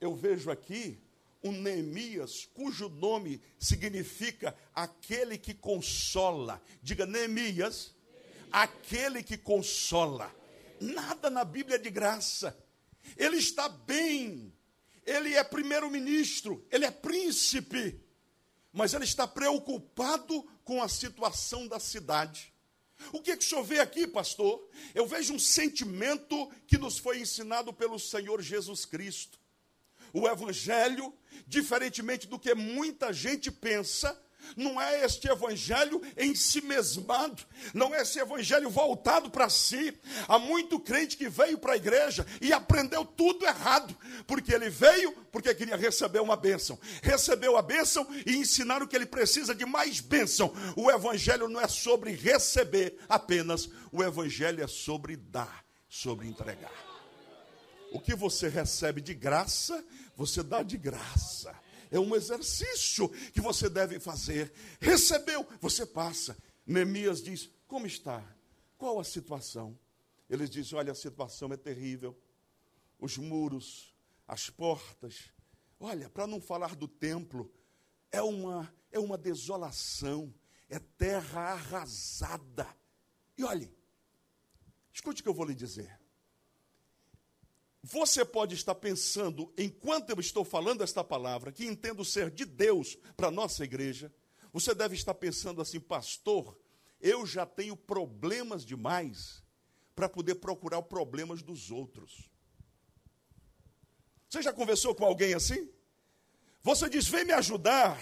Eu 0.00 0.14
vejo 0.14 0.48
aqui 0.48 0.96
um 1.42 1.50
Neemias, 1.50 2.48
cujo 2.54 2.88
nome 2.88 3.42
significa 3.58 4.56
aquele 4.72 5.36
que 5.36 5.52
consola. 5.54 6.62
Diga, 6.80 7.04
Neemias, 7.04 7.92
aquele 8.52 9.24
que 9.24 9.36
consola. 9.36 10.32
Nada 10.80 11.30
na 11.30 11.44
Bíblia 11.44 11.74
é 11.74 11.80
de 11.80 11.90
graça. 11.90 12.56
Ele 13.16 13.38
está 13.38 13.68
bem. 13.68 14.52
Ele 15.04 15.34
é 15.34 15.42
primeiro-ministro, 15.42 16.64
ele 16.70 16.84
é 16.84 16.92
príncipe 16.92 18.00
mas 18.72 18.94
ele 18.94 19.04
está 19.04 19.26
preocupado 19.26 20.42
com 20.64 20.82
a 20.82 20.88
situação 20.88 21.68
da 21.68 21.78
cidade. 21.78 22.52
O 23.12 23.20
que, 23.20 23.32
é 23.32 23.36
que 23.36 23.44
o 23.44 23.48
senhor 23.48 23.64
vê 23.64 23.80
aqui, 23.80 24.06
pastor? 24.06 24.64
Eu 24.94 25.06
vejo 25.06 25.34
um 25.34 25.38
sentimento 25.38 26.50
que 26.66 26.78
nos 26.78 26.98
foi 26.98 27.20
ensinado 27.20 27.72
pelo 27.72 27.98
Senhor 27.98 28.40
Jesus 28.40 28.84
Cristo. 28.84 29.38
O 30.12 30.28
Evangelho, 30.28 31.12
diferentemente 31.46 32.26
do 32.28 32.38
que 32.38 32.54
muita 32.54 33.12
gente 33.12 33.50
pensa, 33.50 34.21
não 34.56 34.80
é 34.80 35.04
este 35.04 35.28
evangelho 35.28 36.00
em 36.16 36.34
si 36.34 36.60
mesmado, 36.60 37.42
não 37.72 37.94
é 37.94 38.02
esse 38.02 38.18
evangelho 38.18 38.68
voltado 38.70 39.30
para 39.30 39.48
si. 39.48 39.98
Há 40.28 40.38
muito 40.38 40.78
crente 40.78 41.16
que 41.16 41.28
veio 41.28 41.58
para 41.58 41.74
a 41.74 41.76
igreja 41.76 42.26
e 42.40 42.52
aprendeu 42.52 43.04
tudo 43.04 43.44
errado, 43.44 43.96
porque 44.26 44.52
ele 44.52 44.70
veio 44.70 45.12
porque 45.32 45.54
queria 45.54 45.76
receber 45.76 46.20
uma 46.20 46.36
bênção, 46.36 46.78
recebeu 47.02 47.56
a 47.56 47.62
bênção 47.62 48.06
e 48.26 48.36
ensinaram 48.36 48.86
que 48.86 48.94
ele 48.94 49.06
precisa 49.06 49.54
de 49.54 49.64
mais 49.64 49.98
bênção. 49.98 50.52
O 50.76 50.90
evangelho 50.90 51.48
não 51.48 51.58
é 51.60 51.66
sobre 51.66 52.12
receber 52.12 52.98
apenas, 53.08 53.68
o 53.90 54.02
evangelho 54.02 54.62
é 54.62 54.66
sobre 54.66 55.16
dar, 55.16 55.64
sobre 55.88 56.28
entregar. 56.28 56.72
O 57.90 57.98
que 57.98 58.14
você 58.14 58.48
recebe 58.48 59.00
de 59.00 59.14
graça, 59.14 59.82
você 60.16 60.42
dá 60.42 60.62
de 60.62 60.76
graça 60.76 61.54
é 61.92 62.00
um 62.00 62.16
exercício 62.16 63.06
que 63.32 63.40
você 63.40 63.68
deve 63.68 64.00
fazer. 64.00 64.50
Recebeu, 64.80 65.46
você 65.60 65.84
passa. 65.84 66.36
Neemias 66.66 67.22
diz: 67.22 67.50
Como 67.68 67.86
está? 67.86 68.24
Qual 68.78 68.98
a 68.98 69.04
situação? 69.04 69.78
Eles 70.28 70.48
dizem: 70.48 70.78
Olha, 70.78 70.92
a 70.92 70.94
situação 70.94 71.52
é 71.52 71.56
terrível. 71.56 72.18
Os 72.98 73.18
muros, 73.18 73.94
as 74.26 74.48
portas. 74.48 75.30
Olha, 75.78 76.08
para 76.08 76.26
não 76.26 76.40
falar 76.40 76.74
do 76.74 76.88
templo, 76.88 77.52
é 78.10 78.22
uma, 78.22 78.72
é 78.90 78.98
uma 78.98 79.18
desolação, 79.18 80.32
é 80.70 80.78
terra 80.78 81.52
arrasada. 81.52 82.66
E 83.36 83.44
olhe, 83.44 83.70
escute 84.90 85.20
o 85.20 85.24
que 85.24 85.28
eu 85.28 85.34
vou 85.34 85.44
lhe 85.44 85.54
dizer. 85.54 86.00
Você 87.82 88.24
pode 88.24 88.54
estar 88.54 88.76
pensando, 88.76 89.52
enquanto 89.58 90.10
eu 90.10 90.20
estou 90.20 90.44
falando 90.44 90.84
esta 90.84 91.02
palavra, 91.02 91.50
que 91.50 91.66
entendo 91.66 92.04
ser 92.04 92.30
de 92.30 92.44
Deus 92.44 92.96
para 93.16 93.26
a 93.26 93.30
nossa 93.30 93.64
igreja, 93.64 94.12
você 94.52 94.72
deve 94.72 94.94
estar 94.94 95.14
pensando 95.14 95.60
assim, 95.60 95.80
pastor, 95.80 96.56
eu 97.00 97.26
já 97.26 97.44
tenho 97.44 97.76
problemas 97.76 98.64
demais 98.64 99.42
para 99.96 100.08
poder 100.08 100.36
procurar 100.36 100.78
os 100.78 100.86
problemas 100.86 101.42
dos 101.42 101.72
outros. 101.72 102.30
Você 104.28 104.40
já 104.40 104.52
conversou 104.52 104.94
com 104.94 105.04
alguém 105.04 105.34
assim? 105.34 105.68
Você 106.62 106.88
diz, 106.88 107.08
vem 107.08 107.24
me 107.24 107.32
ajudar 107.32 107.98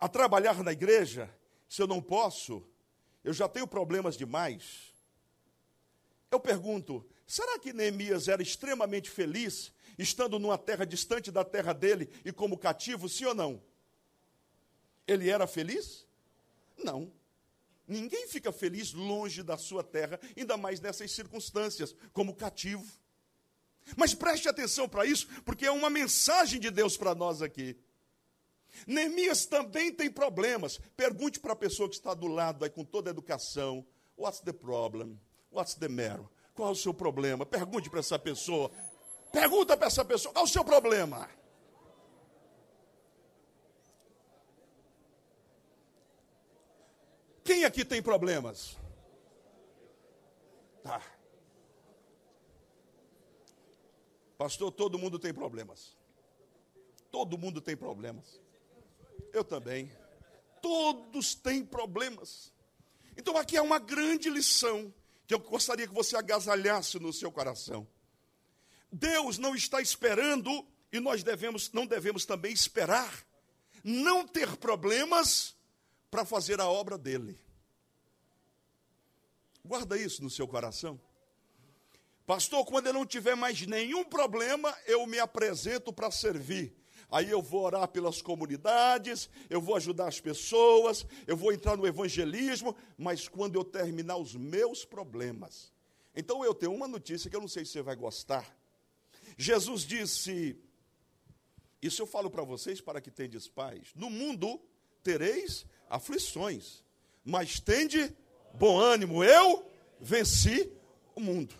a 0.00 0.08
trabalhar 0.08 0.62
na 0.64 0.72
igreja, 0.72 1.32
se 1.68 1.80
eu 1.80 1.86
não 1.86 2.02
posso, 2.02 2.66
eu 3.22 3.32
já 3.32 3.48
tenho 3.48 3.66
problemas 3.66 4.16
demais. 4.16 4.92
Eu 6.30 6.40
pergunto, 6.40 7.06
Será 7.28 7.58
que 7.58 7.74
Neemias 7.74 8.26
era 8.26 8.42
extremamente 8.42 9.10
feliz, 9.10 9.70
estando 9.98 10.38
numa 10.38 10.56
terra 10.56 10.86
distante 10.86 11.30
da 11.30 11.44
terra 11.44 11.74
dele 11.74 12.08
e 12.24 12.32
como 12.32 12.56
cativo, 12.56 13.06
sim 13.06 13.26
ou 13.26 13.34
não? 13.34 13.62
Ele 15.06 15.28
era 15.28 15.46
feliz? 15.46 16.06
Não. 16.78 17.12
Ninguém 17.86 18.26
fica 18.28 18.50
feliz 18.50 18.94
longe 18.94 19.42
da 19.42 19.58
sua 19.58 19.84
terra, 19.84 20.18
ainda 20.34 20.56
mais 20.56 20.80
nessas 20.80 21.12
circunstâncias, 21.12 21.94
como 22.14 22.34
cativo. 22.34 22.90
Mas 23.94 24.14
preste 24.14 24.48
atenção 24.48 24.88
para 24.88 25.04
isso, 25.04 25.28
porque 25.44 25.66
é 25.66 25.70
uma 25.70 25.90
mensagem 25.90 26.58
de 26.58 26.70
Deus 26.70 26.96
para 26.96 27.14
nós 27.14 27.42
aqui. 27.42 27.76
Neemias 28.86 29.44
também 29.44 29.92
tem 29.92 30.10
problemas. 30.10 30.80
Pergunte 30.96 31.38
para 31.40 31.52
a 31.52 31.56
pessoa 31.56 31.90
que 31.90 31.94
está 31.94 32.14
do 32.14 32.26
lado 32.26 32.64
aí 32.64 32.70
com 32.70 32.84
toda 32.84 33.10
a 33.10 33.12
educação: 33.12 33.86
What's 34.16 34.40
the 34.40 34.52
problem? 34.52 35.20
What's 35.50 35.74
the 35.74 35.88
matter? 35.88 36.26
Qual 36.58 36.70
é 36.70 36.72
o 36.72 36.74
seu 36.74 36.92
problema? 36.92 37.46
Pergunte 37.46 37.88
para 37.88 38.00
essa 38.00 38.18
pessoa. 38.18 38.68
Pergunta 39.30 39.76
para 39.76 39.86
essa 39.86 40.04
pessoa: 40.04 40.34
qual 40.34 40.44
é 40.44 40.48
o 40.48 40.50
seu 40.50 40.64
problema? 40.64 41.30
Quem 47.44 47.64
aqui 47.64 47.84
tem 47.84 48.02
problemas? 48.02 48.76
Tá. 50.82 51.00
Pastor, 54.36 54.72
todo 54.72 54.98
mundo 54.98 55.16
tem 55.16 55.32
problemas. 55.32 55.96
Todo 57.08 57.38
mundo 57.38 57.60
tem 57.60 57.76
problemas. 57.76 58.40
Eu 59.32 59.44
também. 59.44 59.92
Todos 60.60 61.36
têm 61.36 61.64
problemas. 61.64 62.52
Então 63.16 63.36
aqui 63.36 63.56
é 63.56 63.62
uma 63.62 63.78
grande 63.78 64.28
lição 64.28 64.92
que 65.28 65.34
eu 65.34 65.38
gostaria 65.38 65.86
que 65.86 65.92
você 65.92 66.16
agasalhasse 66.16 66.98
no 66.98 67.12
seu 67.12 67.30
coração. 67.30 67.86
Deus 68.90 69.36
não 69.36 69.54
está 69.54 69.78
esperando 69.78 70.66
e 70.90 70.98
nós 70.98 71.22
devemos, 71.22 71.70
não 71.70 71.86
devemos 71.86 72.24
também 72.24 72.50
esperar 72.50 73.26
não 73.84 74.26
ter 74.26 74.56
problemas 74.56 75.54
para 76.10 76.24
fazer 76.24 76.62
a 76.62 76.66
obra 76.66 76.96
dele. 76.96 77.38
Guarda 79.62 79.98
isso 79.98 80.22
no 80.22 80.30
seu 80.30 80.48
coração. 80.48 80.98
Pastor, 82.26 82.64
quando 82.64 82.86
eu 82.86 82.94
não 82.94 83.04
tiver 83.04 83.36
mais 83.36 83.66
nenhum 83.66 84.04
problema, 84.04 84.74
eu 84.86 85.06
me 85.06 85.18
apresento 85.18 85.92
para 85.92 86.10
servir. 86.10 86.74
Aí 87.10 87.30
eu 87.30 87.40
vou 87.40 87.62
orar 87.62 87.88
pelas 87.88 88.20
comunidades, 88.20 89.30
eu 89.48 89.60
vou 89.60 89.76
ajudar 89.76 90.08
as 90.08 90.20
pessoas, 90.20 91.06
eu 91.26 91.36
vou 91.36 91.52
entrar 91.52 91.76
no 91.76 91.86
evangelismo, 91.86 92.76
mas 92.98 93.26
quando 93.26 93.56
eu 93.56 93.64
terminar 93.64 94.18
os 94.18 94.34
meus 94.34 94.84
problemas. 94.84 95.72
Então 96.14 96.44
eu 96.44 96.54
tenho 96.54 96.74
uma 96.74 96.86
notícia 96.86 97.30
que 97.30 97.36
eu 97.36 97.40
não 97.40 97.48
sei 97.48 97.64
se 97.64 97.72
você 97.72 97.82
vai 97.82 97.96
gostar. 97.96 98.54
Jesus 99.38 99.82
disse: 99.82 100.58
Isso 101.80 102.02
eu 102.02 102.06
falo 102.06 102.28
para 102.28 102.42
vocês 102.42 102.80
para 102.80 103.00
que 103.00 103.10
tendes 103.10 103.48
paz. 103.48 103.88
No 103.94 104.10
mundo 104.10 104.60
tereis 105.02 105.64
aflições, 105.88 106.84
mas 107.24 107.58
tende 107.58 108.14
bom 108.52 108.78
ânimo, 108.78 109.24
eu 109.24 109.64
venci 110.00 110.70
o 111.14 111.20
mundo. 111.20 111.54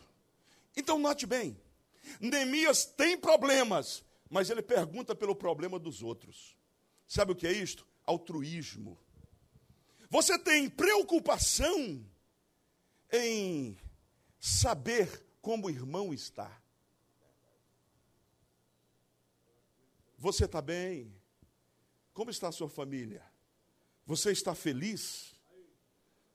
Então 0.76 0.98
note 0.98 1.24
bem, 1.24 1.56
Neemias 2.20 2.84
tem 2.84 3.16
problemas, 3.16 4.04
mas 4.30 4.50
ele 4.50 4.62
pergunta 4.62 5.14
pelo 5.14 5.34
problema 5.34 5.78
dos 5.78 6.02
outros. 6.02 6.56
Sabe 7.06 7.32
o 7.32 7.36
que 7.36 7.46
é 7.46 7.52
isto? 7.52 7.86
Altruísmo. 8.04 8.98
Você 10.10 10.38
tem 10.38 10.68
preocupação 10.68 12.04
em 13.12 13.78
saber 14.38 15.24
como 15.40 15.66
o 15.66 15.70
irmão 15.70 16.12
está. 16.12 16.60
Você 20.18 20.44
está 20.46 20.60
bem? 20.60 21.14
Como 22.12 22.30
está 22.30 22.48
a 22.48 22.52
sua 22.52 22.68
família? 22.68 23.24
Você 24.04 24.32
está 24.32 24.54
feliz? 24.54 25.34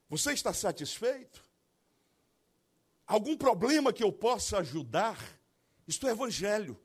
Você 0.09 0.31
está 0.31 0.53
satisfeito? 0.53 1.43
Algum 3.05 3.35
problema 3.35 3.91
que 3.91 4.03
eu 4.03 4.11
possa 4.11 4.59
ajudar? 4.59 5.17
Isto 5.87 6.07
é 6.07 6.11
evangelho. 6.11 6.79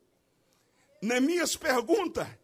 Neemias 1.03 1.57
pergunta: 1.57 2.39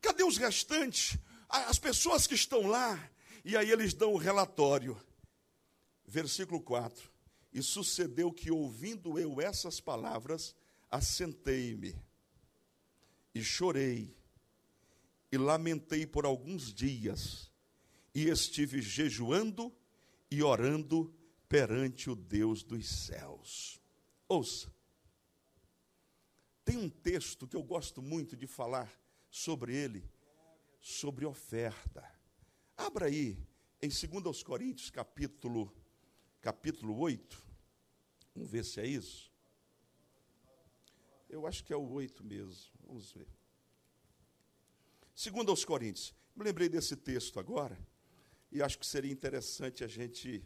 cadê 0.00 0.22
os 0.22 0.36
restantes? 0.36 1.18
As 1.48 1.78
pessoas 1.78 2.26
que 2.26 2.34
estão 2.34 2.66
lá. 2.66 3.10
E 3.44 3.56
aí 3.56 3.70
eles 3.70 3.94
dão 3.94 4.12
o 4.12 4.18
relatório. 4.18 5.00
Versículo 6.06 6.60
4. 6.60 7.10
E 7.52 7.62
sucedeu 7.62 8.32
que, 8.32 8.50
ouvindo 8.50 9.18
eu 9.18 9.40
essas 9.40 9.80
palavras, 9.80 10.54
assentei-me 10.90 11.94
e 13.34 13.42
chorei 13.42 14.16
e 15.30 15.36
lamentei 15.36 16.06
por 16.06 16.24
alguns 16.24 16.72
dias 16.72 17.50
e 18.14 18.28
estive 18.28 18.80
jejuando 18.80 19.72
e 20.30 20.42
orando 20.42 21.14
perante 21.48 22.08
o 22.10 22.14
Deus 22.14 22.62
dos 22.62 22.88
céus. 22.88 23.80
Ouça, 24.28 24.72
tem 26.66 26.76
um 26.76 26.90
texto 26.90 27.46
que 27.46 27.54
eu 27.54 27.62
gosto 27.62 28.02
muito 28.02 28.36
de 28.36 28.44
falar 28.48 28.92
sobre 29.30 29.72
ele, 29.72 30.04
sobre 30.80 31.24
oferta. 31.24 32.04
Abra 32.76 33.06
aí 33.06 33.38
em 33.80 33.88
2 33.88 34.42
Coríntios, 34.42 34.90
capítulo, 34.90 35.72
capítulo 36.40 36.98
8. 36.98 37.40
Vamos 38.34 38.50
ver 38.50 38.64
se 38.64 38.80
é 38.80 38.86
isso. 38.86 39.32
Eu 41.30 41.46
acho 41.46 41.62
que 41.62 41.72
é 41.72 41.76
o 41.76 41.88
8 41.88 42.24
mesmo. 42.24 42.72
Vamos 42.84 43.12
ver. 43.12 43.28
2 45.14 45.64
Coríntios. 45.64 46.12
Me 46.34 46.42
lembrei 46.42 46.68
desse 46.68 46.96
texto 46.96 47.38
agora 47.38 47.78
e 48.50 48.60
acho 48.60 48.76
que 48.76 48.86
seria 48.86 49.12
interessante 49.12 49.84
a 49.84 49.86
gente 49.86 50.44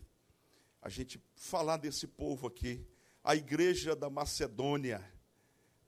a 0.82 0.88
gente 0.90 1.22
falar 1.34 1.76
desse 1.78 2.06
povo 2.06 2.46
aqui, 2.46 2.86
a 3.24 3.34
igreja 3.34 3.96
da 3.96 4.10
Macedônia. 4.10 5.19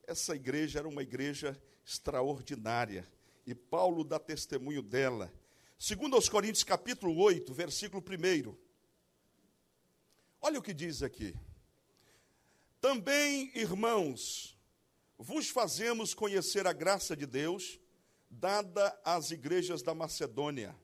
Essa 0.06 0.34
igreja 0.34 0.80
era 0.80 0.88
uma 0.88 1.02
igreja 1.02 1.60
extraordinária. 1.84 3.06
E 3.46 3.54
Paulo 3.54 4.04
dá 4.04 4.18
testemunho 4.18 4.82
dela. 4.82 5.32
Segundo 5.78 6.14
aos 6.14 6.28
Coríntios, 6.28 6.64
capítulo 6.64 7.16
8, 7.18 7.52
versículo 7.52 8.02
1. 8.02 8.56
Olha 10.40 10.58
o 10.58 10.62
que 10.62 10.74
diz 10.74 11.02
aqui. 11.02 11.34
Também, 12.80 13.50
irmãos, 13.54 14.58
vos 15.16 15.48
fazemos 15.48 16.14
conhecer 16.14 16.66
a 16.66 16.72
graça 16.72 17.16
de 17.16 17.26
Deus, 17.26 17.78
dada 18.28 18.98
às 19.04 19.30
igrejas 19.30 19.82
da 19.82 19.94
Macedônia. 19.94 20.76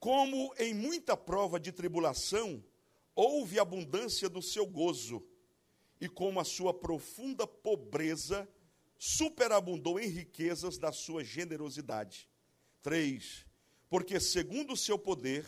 Como 0.00 0.52
em 0.58 0.74
muita 0.74 1.16
prova 1.16 1.60
de 1.60 1.70
tribulação, 1.70 2.64
houve 3.14 3.60
abundância 3.60 4.28
do 4.28 4.42
seu 4.42 4.66
gozo, 4.66 5.24
e 6.02 6.08
como 6.08 6.40
a 6.40 6.44
sua 6.44 6.74
profunda 6.74 7.46
pobreza 7.46 8.48
superabundou 8.98 10.00
em 10.00 10.08
riquezas 10.08 10.76
da 10.76 10.90
sua 10.90 11.22
generosidade. 11.22 12.28
3. 12.82 13.46
Porque, 13.88 14.18
segundo 14.18 14.72
o 14.72 14.76
seu 14.76 14.98
poder, 14.98 15.46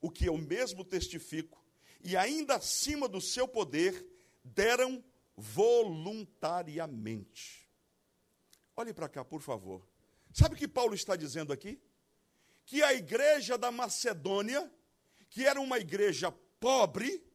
o 0.00 0.08
que 0.08 0.26
eu 0.26 0.38
mesmo 0.38 0.84
testifico, 0.84 1.60
e 2.04 2.16
ainda 2.16 2.54
acima 2.54 3.08
do 3.08 3.20
seu 3.20 3.48
poder, 3.48 4.06
deram 4.44 5.04
voluntariamente. 5.36 7.68
Olhe 8.76 8.94
para 8.94 9.08
cá, 9.08 9.24
por 9.24 9.42
favor. 9.42 9.84
Sabe 10.32 10.54
o 10.54 10.58
que 10.58 10.68
Paulo 10.68 10.94
está 10.94 11.16
dizendo 11.16 11.52
aqui? 11.52 11.80
Que 12.64 12.80
a 12.80 12.94
igreja 12.94 13.58
da 13.58 13.72
Macedônia, 13.72 14.72
que 15.28 15.44
era 15.44 15.60
uma 15.60 15.80
igreja 15.80 16.30
pobre, 16.60 17.26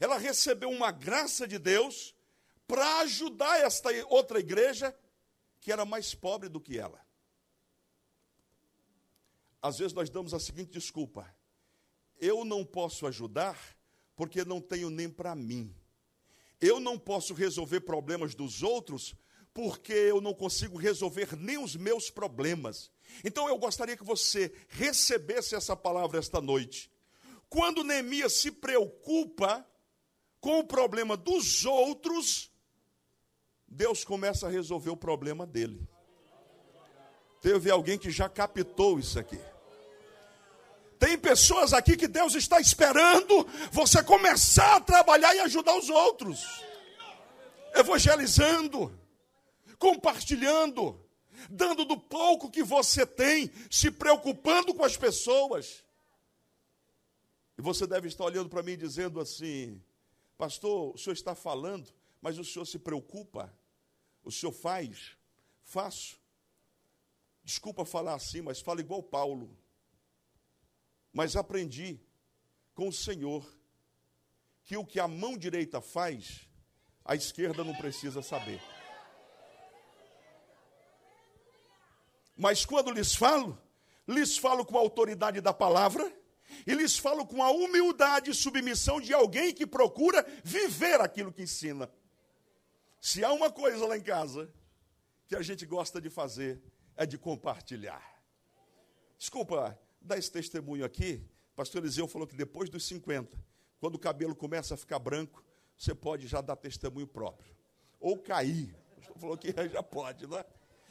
ela 0.00 0.18
recebeu 0.18 0.70
uma 0.70 0.90
graça 0.90 1.46
de 1.46 1.56
Deus 1.56 2.15
para 2.66 3.00
ajudar 3.00 3.60
esta 3.60 3.90
outra 4.08 4.40
igreja 4.40 4.96
que 5.60 5.72
era 5.72 5.84
mais 5.84 6.14
pobre 6.14 6.48
do 6.48 6.60
que 6.60 6.78
ela. 6.78 7.04
Às 9.60 9.78
vezes 9.78 9.92
nós 9.92 10.10
damos 10.10 10.32
a 10.34 10.40
seguinte 10.40 10.70
desculpa: 10.70 11.34
eu 12.18 12.44
não 12.44 12.64
posso 12.64 13.06
ajudar 13.06 13.76
porque 14.14 14.44
não 14.44 14.60
tenho 14.60 14.90
nem 14.90 15.08
para 15.08 15.34
mim. 15.34 15.74
Eu 16.60 16.80
não 16.80 16.98
posso 16.98 17.34
resolver 17.34 17.80
problemas 17.80 18.34
dos 18.34 18.62
outros 18.62 19.14
porque 19.52 19.92
eu 19.92 20.20
não 20.20 20.34
consigo 20.34 20.76
resolver 20.76 21.34
nem 21.36 21.58
os 21.58 21.76
meus 21.76 22.10
problemas. 22.10 22.90
Então 23.24 23.48
eu 23.48 23.58
gostaria 23.58 23.96
que 23.96 24.04
você 24.04 24.52
recebesse 24.68 25.54
essa 25.54 25.74
palavra 25.74 26.18
esta 26.18 26.40
noite. 26.40 26.90
Quando 27.48 27.84
Neemias 27.84 28.34
se 28.34 28.50
preocupa 28.50 29.66
com 30.40 30.58
o 30.58 30.64
problema 30.64 31.16
dos 31.16 31.64
outros, 31.64 32.52
Deus 33.68 34.04
começa 34.04 34.46
a 34.46 34.50
resolver 34.50 34.90
o 34.90 34.96
problema 34.96 35.46
dele. 35.46 35.86
Teve 37.40 37.70
alguém 37.70 37.98
que 37.98 38.10
já 38.10 38.28
captou 38.28 38.98
isso 38.98 39.18
aqui. 39.18 39.38
Tem 40.98 41.18
pessoas 41.18 41.72
aqui 41.72 41.96
que 41.96 42.08
Deus 42.08 42.34
está 42.34 42.58
esperando 42.58 43.46
você 43.70 44.02
começar 44.02 44.76
a 44.76 44.80
trabalhar 44.80 45.34
e 45.34 45.40
ajudar 45.40 45.76
os 45.76 45.90
outros, 45.90 46.62
evangelizando, 47.74 48.98
compartilhando, 49.78 50.98
dando 51.50 51.84
do 51.84 51.98
pouco 51.98 52.50
que 52.50 52.62
você 52.62 53.04
tem, 53.04 53.50
se 53.70 53.90
preocupando 53.90 54.74
com 54.74 54.84
as 54.84 54.96
pessoas. 54.96 55.84
E 57.58 57.62
você 57.62 57.86
deve 57.86 58.08
estar 58.08 58.24
olhando 58.24 58.48
para 58.48 58.62
mim 58.62 58.76
dizendo 58.76 59.20
assim: 59.20 59.82
Pastor, 60.38 60.94
o 60.94 60.98
senhor 60.98 61.14
está 61.14 61.34
falando, 61.34 61.92
mas 62.26 62.38
o 62.38 62.44
senhor 62.44 62.64
se 62.64 62.76
preocupa? 62.76 63.56
O 64.24 64.32
senhor 64.32 64.50
faz? 64.50 65.16
Faço. 65.62 66.20
Desculpa 67.44 67.84
falar 67.84 68.14
assim, 68.14 68.40
mas 68.42 68.60
fala 68.60 68.80
igual 68.80 69.00
Paulo. 69.00 69.56
Mas 71.12 71.36
aprendi 71.36 72.00
com 72.74 72.88
o 72.88 72.92
Senhor 72.92 73.48
que 74.64 74.76
o 74.76 74.84
que 74.84 74.98
a 74.98 75.06
mão 75.06 75.38
direita 75.38 75.80
faz, 75.80 76.50
a 77.04 77.14
esquerda 77.14 77.62
não 77.62 77.76
precisa 77.76 78.20
saber. 78.22 78.60
Mas 82.36 82.66
quando 82.66 82.90
lhes 82.90 83.14
falo, 83.14 83.56
lhes 84.04 84.36
falo 84.36 84.66
com 84.66 84.76
a 84.76 84.80
autoridade 84.80 85.40
da 85.40 85.54
palavra 85.54 86.12
e 86.66 86.74
lhes 86.74 86.98
falo 86.98 87.24
com 87.24 87.40
a 87.40 87.52
humildade 87.52 88.32
e 88.32 88.34
submissão 88.34 89.00
de 89.00 89.14
alguém 89.14 89.54
que 89.54 89.64
procura 89.64 90.26
viver 90.42 91.00
aquilo 91.00 91.32
que 91.32 91.44
ensina. 91.44 91.88
Se 93.00 93.24
há 93.24 93.32
uma 93.32 93.50
coisa 93.50 93.86
lá 93.86 93.96
em 93.96 94.02
casa 94.02 94.52
que 95.26 95.36
a 95.36 95.42
gente 95.42 95.66
gosta 95.66 96.00
de 96.00 96.10
fazer, 96.10 96.62
é 96.96 97.04
de 97.04 97.18
compartilhar. 97.18 98.02
Desculpa, 99.18 99.78
dar 100.00 100.18
esse 100.18 100.30
testemunho 100.30 100.84
aqui. 100.84 101.28
Pastor 101.54 101.82
Eliseu 101.82 102.06
falou 102.06 102.26
que 102.26 102.36
depois 102.36 102.68
dos 102.68 102.86
50, 102.86 103.36
quando 103.80 103.94
o 103.94 103.98
cabelo 103.98 104.34
começa 104.34 104.74
a 104.74 104.76
ficar 104.76 104.98
branco, 104.98 105.44
você 105.76 105.94
pode 105.94 106.26
já 106.26 106.40
dar 106.40 106.56
testemunho 106.56 107.06
próprio. 107.06 107.54
Ou 107.98 108.18
cair. 108.18 108.74
pastor 108.94 109.18
falou 109.18 109.36
que 109.36 109.52
já 109.70 109.82
pode, 109.82 110.26
não 110.26 110.38
é? 110.38 110.44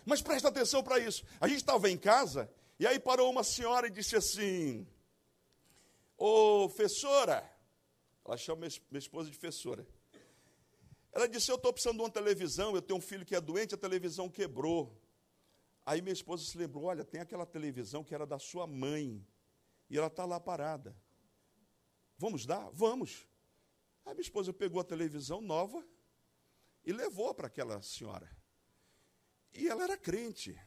Mas 0.06 0.22
presta 0.22 0.50
atenção 0.50 0.84
para 0.84 1.00
isso. 1.00 1.24
A 1.40 1.48
gente 1.48 1.58
estava 1.58 1.90
em 1.90 1.98
casa, 1.98 2.50
e 2.80 2.86
aí 2.86 3.00
parou 3.00 3.30
uma 3.32 3.44
senhora 3.44 3.88
e 3.88 3.92
disse 3.92 4.16
assim: 4.16 4.88
Ô, 6.18 6.70
Fessora, 6.70 7.50
ela 8.24 8.38
chama 8.38 8.68
minha 8.90 9.00
esposa 9.00 9.30
de 9.30 9.38
Fessora. 9.38 9.86
Ela 11.16 11.30
disse: 11.30 11.50
Eu 11.50 11.56
estou 11.56 11.72
precisando 11.72 11.96
de 11.96 12.04
uma 12.04 12.12
televisão. 12.12 12.76
Eu 12.76 12.82
tenho 12.82 13.00
um 13.00 13.02
filho 13.02 13.26
que 13.26 13.34
é 13.34 13.40
doente, 13.40 13.74
a 13.74 13.78
televisão 13.78 14.30
quebrou. 14.30 15.02
Aí 15.86 16.02
minha 16.02 16.14
esposa 16.14 16.44
se 16.44 16.58
lembrou: 16.58 16.84
olha, 16.84 17.06
tem 17.06 17.22
aquela 17.22 17.46
televisão 17.46 18.04
que 18.04 18.14
era 18.14 18.26
da 18.28 18.38
sua 18.38 18.68
mãe, 18.68 19.26
e 19.90 19.98
ela 19.98 20.08
está 20.08 20.26
lá 20.26 20.42
parada. 20.42 20.94
Vamos 22.18 22.46
dar? 22.46 22.70
Vamos. 22.74 23.26
Aí 24.06 24.14
minha 24.14 24.22
esposa 24.22 24.52
pegou 24.52 24.82
a 24.82 24.84
televisão 24.84 25.40
nova 25.40 25.82
e 26.84 26.92
levou 26.92 27.34
para 27.34 27.48
aquela 27.48 27.82
senhora. 27.82 28.30
E 29.54 29.70
ela 29.70 29.84
era 29.84 29.98
crente. 29.98 30.60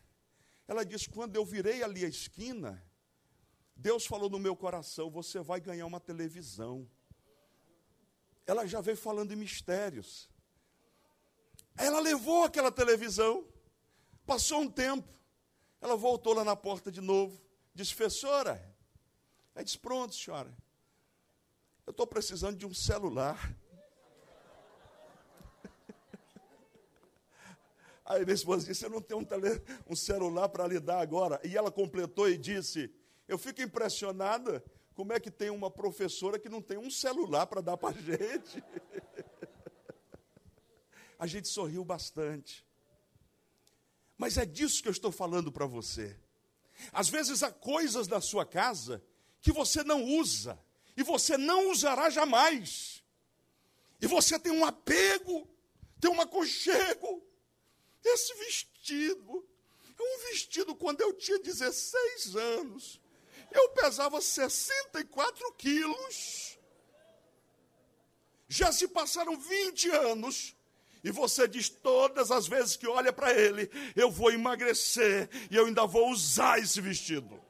Ela 0.66 0.82
disse: 0.82 1.10
quando 1.10 1.36
eu 1.36 1.44
virei 1.44 1.82
ali 1.82 2.06
a 2.06 2.08
esquina, 2.08 2.82
Deus 3.76 4.06
falou 4.06 4.30
no 4.30 4.38
meu 4.38 4.56
coração: 4.56 5.10
você 5.10 5.40
vai 5.40 5.60
ganhar 5.60 5.84
uma 5.84 6.00
televisão. 6.00 6.88
Ela 8.46 8.66
já 8.66 8.80
veio 8.80 8.96
falando 8.96 9.30
em 9.32 9.36
mistérios. 9.36 10.30
Ela 11.78 12.00
levou 12.00 12.42
aquela 12.42 12.72
televisão, 12.72 13.46
passou 14.26 14.62
um 14.62 14.68
tempo, 14.68 15.08
ela 15.80 15.96
voltou 15.96 16.34
lá 16.34 16.42
na 16.42 16.56
porta 16.56 16.90
de 16.90 17.00
novo, 17.00 17.40
disse: 17.72 17.94
professora, 17.94 18.60
aí 19.54 19.62
disse: 19.62 19.78
pronto, 19.78 20.12
senhora, 20.12 20.52
eu 21.86 21.92
estou 21.92 22.04
precisando 22.04 22.56
de 22.56 22.66
um 22.66 22.74
celular. 22.74 23.56
Aí 28.04 28.24
minha 28.24 28.34
esposa 28.34 28.66
disse: 28.66 28.84
Eu 28.84 28.90
não 28.90 29.00
tenho 29.00 29.20
um, 29.20 29.24
tele, 29.24 29.62
um 29.86 29.94
celular 29.94 30.48
para 30.48 30.66
lhe 30.66 30.80
dar 30.80 31.00
agora. 31.00 31.40
E 31.44 31.56
ela 31.56 31.70
completou 31.70 32.28
e 32.28 32.36
disse: 32.36 32.92
Eu 33.26 33.38
fico 33.38 33.62
impressionada 33.62 34.62
como 34.94 35.12
é 35.12 35.20
que 35.20 35.30
tem 35.30 35.48
uma 35.48 35.70
professora 35.70 36.38
que 36.38 36.48
não 36.48 36.60
tem 36.60 36.76
um 36.76 36.90
celular 36.90 37.46
para 37.46 37.60
dar 37.60 37.76
para 37.76 37.90
a 37.90 37.92
gente. 38.02 38.62
A 41.18 41.26
gente 41.26 41.48
sorriu 41.48 41.84
bastante. 41.84 42.64
Mas 44.16 44.36
é 44.36 44.46
disso 44.46 44.82
que 44.82 44.88
eu 44.88 44.92
estou 44.92 45.10
falando 45.10 45.50
para 45.50 45.66
você. 45.66 46.16
Às 46.92 47.08
vezes 47.08 47.42
há 47.42 47.50
coisas 47.50 48.06
na 48.06 48.20
sua 48.20 48.46
casa 48.46 49.02
que 49.40 49.52
você 49.52 49.82
não 49.82 50.04
usa 50.04 50.58
e 50.96 51.02
você 51.02 51.36
não 51.36 51.70
usará 51.70 52.08
jamais. 52.08 53.02
E 54.00 54.06
você 54.06 54.38
tem 54.38 54.52
um 54.52 54.64
apego, 54.64 55.48
tem 56.00 56.10
um 56.10 56.20
aconchego. 56.20 57.22
Esse 58.04 58.34
vestido 58.34 59.48
é 59.98 60.02
um 60.02 60.30
vestido 60.30 60.74
quando 60.74 61.00
eu 61.00 61.12
tinha 61.12 61.38
16 61.38 62.36
anos. 62.36 63.00
Eu 63.50 63.70
pesava 63.70 64.20
64 64.20 65.52
quilos. 65.54 66.58
Já 68.48 68.72
se 68.72 68.86
passaram 68.88 69.36
20 69.36 69.90
anos 69.90 70.56
e 71.08 71.10
você 71.10 71.48
diz 71.48 71.70
todas 71.70 72.30
as 72.30 72.46
vezes 72.46 72.76
que 72.76 72.86
olha 72.86 73.10
para 73.10 73.32
ele, 73.32 73.70
eu 73.96 74.10
vou 74.10 74.30
emagrecer 74.30 75.30
e 75.50 75.56
eu 75.56 75.64
ainda 75.64 75.86
vou 75.86 76.10
usar 76.10 76.58
esse 76.58 76.82
vestido. 76.82 77.40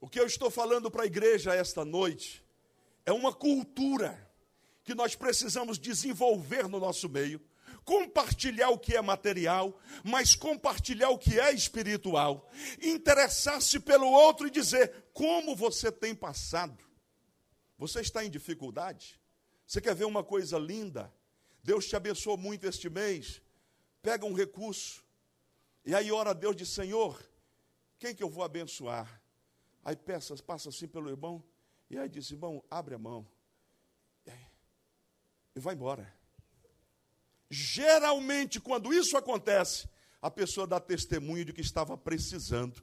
O 0.00 0.08
que 0.08 0.18
eu 0.18 0.24
estou 0.26 0.50
falando 0.50 0.90
para 0.90 1.02
a 1.02 1.06
igreja 1.06 1.54
esta 1.54 1.84
noite 1.84 2.42
é 3.04 3.12
uma 3.12 3.30
cultura 3.30 4.18
que 4.82 4.94
nós 4.94 5.14
precisamos 5.14 5.78
desenvolver 5.78 6.66
no 6.66 6.80
nosso 6.80 7.10
meio, 7.10 7.42
compartilhar 7.84 8.70
o 8.70 8.78
que 8.78 8.96
é 8.96 9.02
material, 9.02 9.78
mas 10.02 10.34
compartilhar 10.34 11.10
o 11.10 11.18
que 11.18 11.38
é 11.38 11.52
espiritual, 11.52 12.50
interessar-se 12.80 13.80
pelo 13.80 14.06
outro 14.06 14.46
e 14.46 14.50
dizer 14.50 15.04
como 15.12 15.54
você 15.54 15.92
tem 15.92 16.14
passado. 16.14 16.85
Você 17.78 18.00
está 18.00 18.24
em 18.24 18.30
dificuldade? 18.30 19.20
Você 19.66 19.80
quer 19.80 19.94
ver 19.94 20.04
uma 20.04 20.24
coisa 20.24 20.58
linda? 20.58 21.12
Deus 21.62 21.86
te 21.86 21.96
abençoou 21.96 22.36
muito 22.36 22.66
este 22.66 22.88
mês. 22.88 23.42
Pega 24.02 24.24
um 24.24 24.32
recurso 24.32 25.06
e 25.86 25.94
aí 25.94 26.10
ora 26.10 26.30
a 26.30 26.32
Deus 26.32 26.56
de 26.56 26.66
Senhor, 26.66 27.16
quem 27.96 28.12
que 28.12 28.20
eu 28.20 28.28
vou 28.28 28.42
abençoar? 28.42 29.22
Aí 29.84 29.94
peça, 29.94 30.34
passa 30.42 30.68
assim 30.68 30.88
pelo 30.88 31.08
irmão, 31.08 31.40
e 31.88 31.96
aí 31.96 32.08
diz, 32.08 32.28
irmão, 32.32 32.62
abre 32.68 32.96
a 32.96 32.98
mão. 32.98 33.24
E 35.54 35.60
vai 35.60 35.74
embora. 35.74 36.12
Geralmente, 37.48 38.60
quando 38.60 38.92
isso 38.92 39.16
acontece, 39.16 39.88
a 40.20 40.28
pessoa 40.28 40.66
dá 40.66 40.80
testemunho 40.80 41.44
de 41.44 41.52
que 41.52 41.60
estava 41.60 41.96
precisando. 41.96 42.82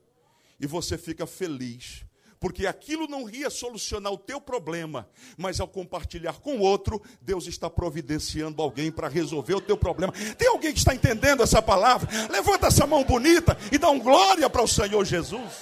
E 0.57 0.65
você 0.65 0.97
fica 0.97 1.27
feliz. 1.27 2.05
Porque 2.43 2.67
aquilo 2.67 3.07
não 3.07 3.29
ia 3.29 3.49
solucionar 3.49 4.11
o 4.11 4.17
teu 4.17 4.41
problema, 4.41 5.09
mas 5.37 5.61
ao 5.61 5.67
compartilhar 5.67 6.41
com 6.41 6.57
o 6.57 6.59
outro, 6.59 7.01
Deus 7.21 7.47
está 7.47 7.69
providenciando 7.69 8.61
alguém 8.61 8.91
para 8.91 9.07
resolver 9.07 9.53
o 9.53 9.61
teu 9.61 9.77
problema. 9.77 10.11
Tem 10.37 10.49
alguém 10.49 10.73
que 10.73 10.79
está 10.79 10.93
entendendo 10.93 11.41
essa 11.41 11.61
palavra? 11.61 12.09
Levanta 12.29 12.67
essa 12.67 12.85
mão 12.85 13.01
bonita 13.05 13.57
e 13.71 13.77
dá 13.77 13.89
um 13.89 13.97
glória 13.97 14.49
para 14.49 14.61
o 14.61 14.67
Senhor 14.67 15.05
Jesus. 15.05 15.53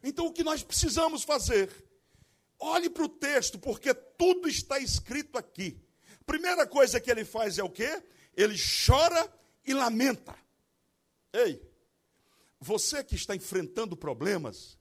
Então 0.00 0.28
o 0.28 0.32
que 0.32 0.44
nós 0.44 0.62
precisamos 0.62 1.24
fazer? 1.24 1.68
Olhe 2.56 2.88
para 2.88 3.06
o 3.06 3.08
texto, 3.08 3.58
porque 3.58 3.92
tudo 3.92 4.48
está 4.48 4.78
escrito 4.78 5.38
aqui. 5.38 5.76
Primeira 6.24 6.68
coisa 6.68 7.00
que 7.00 7.10
ele 7.10 7.24
faz 7.24 7.58
é 7.58 7.64
o 7.64 7.68
quê? 7.68 8.00
Ele 8.36 8.54
chora 8.86 9.28
e 9.66 9.74
lamenta. 9.74 10.36
Ei, 11.32 11.60
você 12.60 13.02
que 13.02 13.14
está 13.14 13.34
enfrentando 13.34 13.96
problemas, 13.96 14.78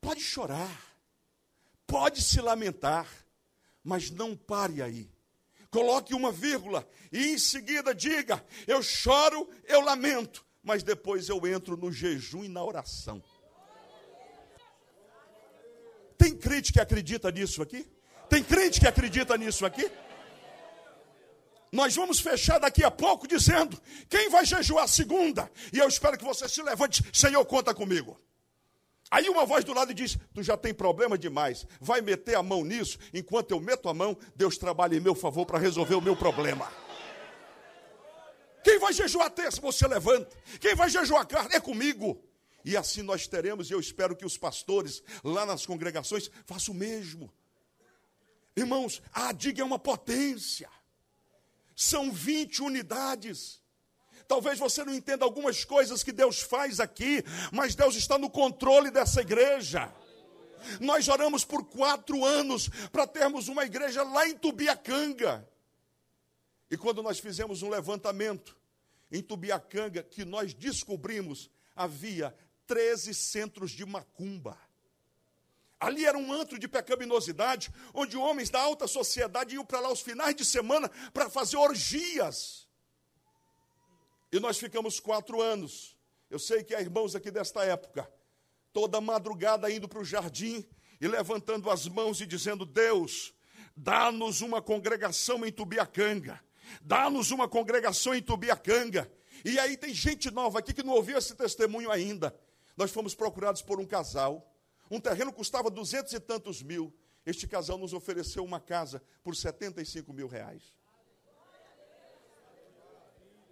pode 0.00 0.20
chorar, 0.20 0.96
pode 1.86 2.20
se 2.20 2.40
lamentar, 2.40 3.06
mas 3.84 4.10
não 4.10 4.36
pare 4.36 4.82
aí. 4.82 5.08
Coloque 5.70 6.12
uma 6.12 6.32
vírgula 6.32 6.86
e 7.12 7.28
em 7.28 7.38
seguida 7.38 7.94
diga: 7.94 8.44
Eu 8.66 8.82
choro, 8.82 9.48
eu 9.64 9.80
lamento, 9.80 10.44
mas 10.62 10.82
depois 10.82 11.28
eu 11.28 11.46
entro 11.46 11.76
no 11.76 11.92
jejum 11.92 12.42
e 12.42 12.48
na 12.48 12.64
oração. 12.64 13.22
Tem 16.18 16.36
crente 16.36 16.72
que 16.72 16.80
acredita 16.80 17.30
nisso 17.30 17.62
aqui? 17.62 17.88
Tem 18.28 18.42
crente 18.42 18.80
que 18.80 18.86
acredita 18.86 19.38
nisso 19.38 19.64
aqui? 19.64 19.90
Nós 21.72 21.94
vamos 21.94 22.18
fechar 22.18 22.58
daqui 22.58 22.82
a 22.82 22.90
pouco 22.90 23.28
dizendo: 23.28 23.80
quem 24.08 24.28
vai 24.28 24.44
jejuar 24.44 24.88
segunda? 24.88 25.50
E 25.72 25.78
eu 25.78 25.88
espero 25.88 26.18
que 26.18 26.24
você 26.24 26.48
se 26.48 26.62
levante, 26.62 27.02
Senhor, 27.12 27.44
conta 27.44 27.72
comigo. 27.72 28.20
Aí 29.10 29.28
uma 29.28 29.44
voz 29.44 29.64
do 29.64 29.72
lado 29.72 29.94
diz: 29.94 30.16
Tu 30.34 30.42
já 30.42 30.56
tem 30.56 30.74
problema 30.74 31.16
demais, 31.16 31.66
vai 31.80 32.00
meter 32.00 32.36
a 32.36 32.42
mão 32.42 32.64
nisso. 32.64 32.98
Enquanto 33.12 33.52
eu 33.52 33.60
meto 33.60 33.88
a 33.88 33.94
mão, 33.94 34.16
Deus 34.34 34.56
trabalha 34.56 34.96
em 34.96 35.00
meu 35.00 35.14
favor 35.14 35.46
para 35.46 35.58
resolver 35.58 35.94
o 35.94 36.00
meu 36.00 36.16
problema. 36.16 36.70
Quem 38.62 38.78
vai 38.78 38.92
jejuar 38.92 39.30
terça, 39.30 39.60
você 39.60 39.86
levanta. 39.86 40.36
Quem 40.60 40.74
vai 40.74 40.90
jejuar 40.90 41.26
carne 41.26 41.54
é 41.54 41.60
comigo. 41.60 42.22
E 42.64 42.76
assim 42.76 43.02
nós 43.02 43.26
teremos, 43.26 43.70
e 43.70 43.72
eu 43.72 43.80
espero 43.80 44.14
que 44.14 44.26
os 44.26 44.36
pastores 44.36 45.02
lá 45.24 45.46
nas 45.46 45.64
congregações 45.64 46.30
façam 46.46 46.74
o 46.74 46.76
mesmo. 46.76 47.32
Irmãos, 48.54 49.00
a 49.12 49.32
diga 49.32 49.62
é 49.62 49.64
uma 49.64 49.78
potência. 49.78 50.68
São 51.80 52.12
20 52.12 52.60
unidades. 52.60 53.58
Talvez 54.28 54.58
você 54.58 54.84
não 54.84 54.92
entenda 54.92 55.24
algumas 55.24 55.64
coisas 55.64 56.02
que 56.02 56.12
Deus 56.12 56.42
faz 56.42 56.78
aqui, 56.78 57.24
mas 57.50 57.74
Deus 57.74 57.96
está 57.96 58.18
no 58.18 58.28
controle 58.28 58.90
dessa 58.90 59.22
igreja. 59.22 59.90
Nós 60.78 61.08
oramos 61.08 61.42
por 61.42 61.64
quatro 61.64 62.22
anos 62.22 62.68
para 62.92 63.06
termos 63.06 63.48
uma 63.48 63.64
igreja 63.64 64.02
lá 64.02 64.28
em 64.28 64.36
Tubiacanga. 64.36 65.48
E 66.70 66.76
quando 66.76 67.02
nós 67.02 67.18
fizemos 67.18 67.62
um 67.62 67.70
levantamento 67.70 68.54
em 69.10 69.22
Tubiacanga, 69.22 70.02
que 70.02 70.22
nós 70.22 70.52
descobrimos 70.52 71.50
havia 71.74 72.36
13 72.66 73.14
centros 73.14 73.70
de 73.70 73.86
macumba. 73.86 74.58
Ali 75.80 76.04
era 76.04 76.16
um 76.16 76.30
antro 76.32 76.58
de 76.58 76.68
pecaminosidade, 76.68 77.72
onde 77.94 78.16
homens 78.16 78.50
da 78.50 78.60
alta 78.60 78.86
sociedade 78.86 79.54
iam 79.54 79.64
para 79.64 79.80
lá 79.80 79.88
aos 79.88 80.02
finais 80.02 80.34
de 80.34 80.44
semana 80.44 80.90
para 81.12 81.30
fazer 81.30 81.56
orgias. 81.56 82.68
E 84.30 84.38
nós 84.38 84.58
ficamos 84.58 85.00
quatro 85.00 85.40
anos. 85.40 85.96
Eu 86.30 86.38
sei 86.38 86.62
que 86.62 86.74
há 86.74 86.80
irmãos 86.80 87.16
aqui 87.16 87.30
desta 87.30 87.64
época, 87.64 88.08
toda 88.72 89.00
madrugada 89.00 89.70
indo 89.70 89.88
para 89.88 90.00
o 90.00 90.04
jardim 90.04 90.64
e 91.00 91.08
levantando 91.08 91.70
as 91.70 91.88
mãos 91.88 92.20
e 92.20 92.26
dizendo: 92.26 92.66
Deus, 92.66 93.32
dá-nos 93.74 94.42
uma 94.42 94.60
congregação 94.60 95.46
em 95.46 95.50
Tubiacanga, 95.50 96.38
dá-nos 96.82 97.30
uma 97.30 97.48
congregação 97.48 98.14
em 98.14 98.22
Tubiacanga. 98.22 99.10
E 99.44 99.58
aí 99.58 99.76
tem 99.78 99.94
gente 99.94 100.30
nova 100.30 100.58
aqui 100.58 100.74
que 100.74 100.82
não 100.82 100.92
ouviu 100.92 101.16
esse 101.16 101.34
testemunho 101.34 101.90
ainda 101.90 102.38
nós 102.80 102.90
fomos 102.90 103.14
procurados 103.14 103.60
por 103.60 103.78
um 103.78 103.84
casal. 103.84 104.49
Um 104.90 105.00
terreno 105.00 105.32
custava 105.32 105.70
duzentos 105.70 106.12
e 106.12 106.20
tantos 106.20 106.62
mil. 106.62 106.92
Este 107.24 107.46
casal 107.46 107.78
nos 107.78 107.92
ofereceu 107.92 108.44
uma 108.44 108.58
casa 108.58 109.02
por 109.22 109.36
75 109.36 110.12
mil 110.12 110.26
reais. 110.26 110.74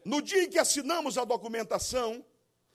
No 0.04 0.22
dia 0.22 0.44
em 0.44 0.48
que 0.48 0.58
assinamos 0.58 1.18
a 1.18 1.24
documentação, 1.24 2.24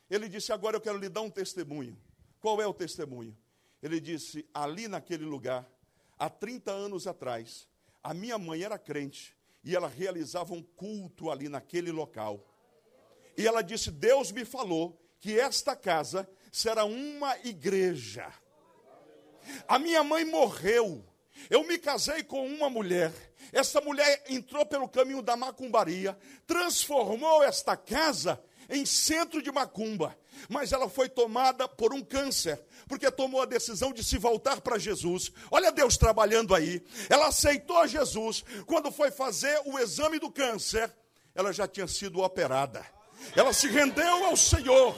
ele 0.09 0.29
disse: 0.29 0.53
Agora 0.53 0.77
eu 0.77 0.81
quero 0.81 0.97
lhe 0.97 1.09
dar 1.09 1.21
um 1.21 1.29
testemunho. 1.29 1.99
Qual 2.39 2.61
é 2.61 2.67
o 2.67 2.73
testemunho? 2.73 3.35
Ele 3.81 3.99
disse: 3.99 4.47
Ali 4.53 4.87
naquele 4.87 5.25
lugar 5.25 5.67
há 6.17 6.29
30 6.29 6.71
anos 6.71 7.07
atrás, 7.07 7.67
a 8.01 8.13
minha 8.13 8.37
mãe 8.37 8.63
era 8.63 8.77
crente 8.77 9.35
e 9.63 9.75
ela 9.75 9.87
realizava 9.87 10.53
um 10.53 10.61
culto 10.61 11.31
ali 11.31 11.49
naquele 11.49 11.91
local. 11.91 12.47
E 13.37 13.47
ela 13.47 13.61
disse: 13.61 13.89
Deus 13.89 14.31
me 14.31 14.45
falou 14.45 15.01
que 15.19 15.39
esta 15.39 15.75
casa 15.75 16.29
será 16.51 16.85
uma 16.85 17.37
igreja. 17.39 18.31
A 19.67 19.79
minha 19.79 20.03
mãe 20.03 20.25
morreu. 20.25 21.03
Eu 21.49 21.63
me 21.65 21.77
casei 21.77 22.23
com 22.23 22.45
uma 22.45 22.69
mulher. 22.69 23.11
Essa 23.51 23.81
mulher 23.81 24.23
entrou 24.27 24.65
pelo 24.65 24.87
caminho 24.87 25.21
da 25.21 25.35
macumbaria, 25.35 26.17
transformou 26.47 27.43
esta 27.43 27.75
casa 27.75 28.41
em 28.69 28.85
centro 28.85 29.41
de 29.41 29.51
macumba, 29.51 30.17
mas 30.49 30.71
ela 30.71 30.89
foi 30.89 31.09
tomada 31.09 31.67
por 31.67 31.93
um 31.93 32.01
câncer, 32.01 32.63
porque 32.87 33.11
tomou 33.11 33.41
a 33.41 33.45
decisão 33.45 33.91
de 33.91 34.03
se 34.03 34.17
voltar 34.17 34.61
para 34.61 34.79
Jesus. 34.79 35.31
Olha 35.51 35.71
Deus 35.71 35.97
trabalhando 35.97 36.55
aí. 36.55 36.81
Ela 37.09 37.27
aceitou 37.27 37.87
Jesus. 37.87 38.43
Quando 38.65 38.91
foi 38.91 39.11
fazer 39.11 39.61
o 39.65 39.77
exame 39.77 40.19
do 40.19 40.31
câncer, 40.31 40.91
ela 41.35 41.51
já 41.51 41.67
tinha 41.67 41.87
sido 41.87 42.21
operada. 42.21 42.85
Ela 43.35 43.53
se 43.53 43.67
rendeu 43.67 44.25
ao 44.25 44.35
Senhor. 44.35 44.95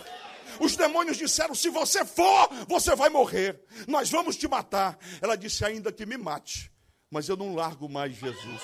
Os 0.59 0.75
demônios 0.75 1.17
disseram: 1.17 1.53
se 1.55 1.69
você 1.69 2.05
for, 2.05 2.49
você 2.67 2.95
vai 2.95 3.09
morrer. 3.09 3.61
Nós 3.87 4.09
vamos 4.09 4.35
te 4.35 4.47
matar. 4.47 4.97
Ela 5.21 5.35
disse: 5.35 5.65
ainda 5.65 5.91
que 5.91 6.05
me 6.05 6.17
mate, 6.17 6.71
mas 7.09 7.27
eu 7.27 7.35
não 7.35 7.55
largo 7.55 7.89
mais 7.89 8.13
Jesus. 8.13 8.61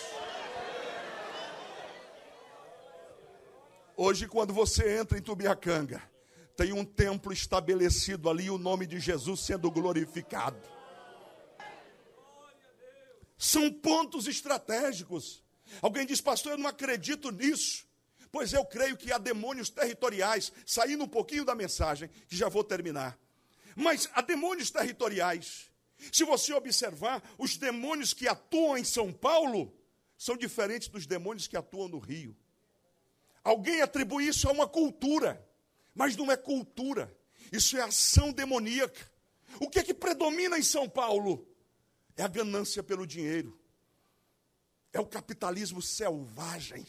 Hoje, 3.96 4.28
quando 4.28 4.54
você 4.54 4.98
entra 5.00 5.18
em 5.18 5.22
Tubiacanga, 5.22 6.02
tem 6.56 6.74
um 6.74 6.84
templo 6.84 7.32
estabelecido 7.32 8.30
ali, 8.30 8.50
o 8.50 8.58
nome 8.58 8.88
de 8.88 9.00
Jesus 9.00 9.42
sendo 9.42 9.70
glorificado. 9.70 10.60
São 13.38 13.72
pontos 13.72 14.28
estratégicos. 14.28 15.44
Alguém 15.82 16.06
diz, 16.06 16.22
pastor, 16.22 16.54
eu 16.54 16.58
não 16.58 16.70
acredito 16.70 17.32
nisso. 17.32 17.88
Pois 18.32 18.54
eu 18.54 18.64
creio 18.64 18.96
que 18.96 19.12
há 19.12 19.18
demônios 19.18 19.70
territoriais, 19.70 20.54
saindo 20.66 21.04
um 21.04 21.08
pouquinho 21.08 21.44
da 21.44 21.54
mensagem, 21.54 22.10
que 22.28 22.36
já 22.36 22.48
vou 22.48 22.64
terminar. 22.64 23.20
Mas 23.76 24.10
há 24.14 24.22
demônios 24.22 24.72
territoriais. 24.72 25.70
Se 26.12 26.24
você 26.24 26.54
observar, 26.54 27.22
os 27.38 27.58
demônios 27.58 28.14
que 28.14 28.28
atuam 28.28 28.78
em 28.78 28.84
São 28.84 29.12
Paulo 29.12 29.74
são 30.18 30.38
diferentes 30.38 30.88
dos 30.88 31.06
demônios 31.06 31.48
que 31.48 31.58
atuam 31.58 31.88
no 31.88 32.00
Rio. 32.00 32.36
Alguém 33.44 33.82
atribui 33.82 34.28
isso 34.28 34.48
a 34.48 34.52
uma 34.52 34.68
cultura, 34.68 35.46
mas 35.94 36.16
não 36.16 36.32
é 36.32 36.38
cultura. 36.38 37.16
Isso 37.52 37.78
é 37.78 37.82
ação 37.82 38.32
demoníaca. 38.32 39.12
O 39.60 39.70
que 39.70 39.80
é 39.80 39.84
que 39.84 39.94
predomina 39.94 40.58
em 40.58 40.64
São 40.64 40.88
Paulo? 40.88 41.48
É 42.16 42.24
a 42.24 42.28
ganância 42.28 42.82
pelo 42.82 43.06
dinheiro. 43.06 43.60
É 44.94 45.00
o 45.00 45.06
capitalismo 45.06 45.82
selvagem. 45.82 46.86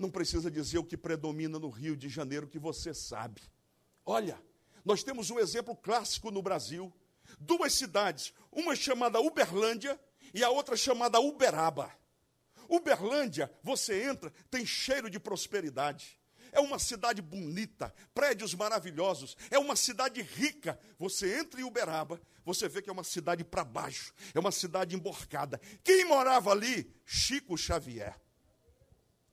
Não 0.00 0.10
precisa 0.10 0.50
dizer 0.50 0.78
o 0.78 0.84
que 0.84 0.96
predomina 0.96 1.58
no 1.58 1.68
Rio 1.68 1.94
de 1.94 2.08
Janeiro, 2.08 2.48
que 2.48 2.58
você 2.58 2.94
sabe. 2.94 3.42
Olha, 4.06 4.40
nós 4.82 5.02
temos 5.02 5.28
um 5.28 5.38
exemplo 5.38 5.76
clássico 5.76 6.30
no 6.30 6.40
Brasil. 6.40 6.90
Duas 7.38 7.74
cidades, 7.74 8.32
uma 8.50 8.74
chamada 8.74 9.20
Uberlândia 9.20 10.00
e 10.32 10.42
a 10.42 10.48
outra 10.48 10.74
chamada 10.74 11.20
Uberaba. 11.20 11.94
Uberlândia, 12.66 13.52
você 13.62 14.04
entra, 14.04 14.32
tem 14.50 14.64
cheiro 14.64 15.10
de 15.10 15.20
prosperidade. 15.20 16.18
É 16.50 16.60
uma 16.60 16.78
cidade 16.78 17.20
bonita, 17.20 17.94
prédios 18.14 18.54
maravilhosos, 18.54 19.36
é 19.50 19.58
uma 19.58 19.76
cidade 19.76 20.22
rica. 20.22 20.80
Você 20.98 21.40
entra 21.40 21.60
em 21.60 21.64
Uberaba, 21.64 22.18
você 22.42 22.70
vê 22.70 22.80
que 22.80 22.88
é 22.88 22.92
uma 22.92 23.04
cidade 23.04 23.44
para 23.44 23.64
baixo, 23.64 24.14
é 24.34 24.40
uma 24.40 24.50
cidade 24.50 24.96
emborcada. 24.96 25.60
Quem 25.84 26.06
morava 26.06 26.52
ali? 26.52 26.90
Chico 27.04 27.54
Xavier. 27.58 28.18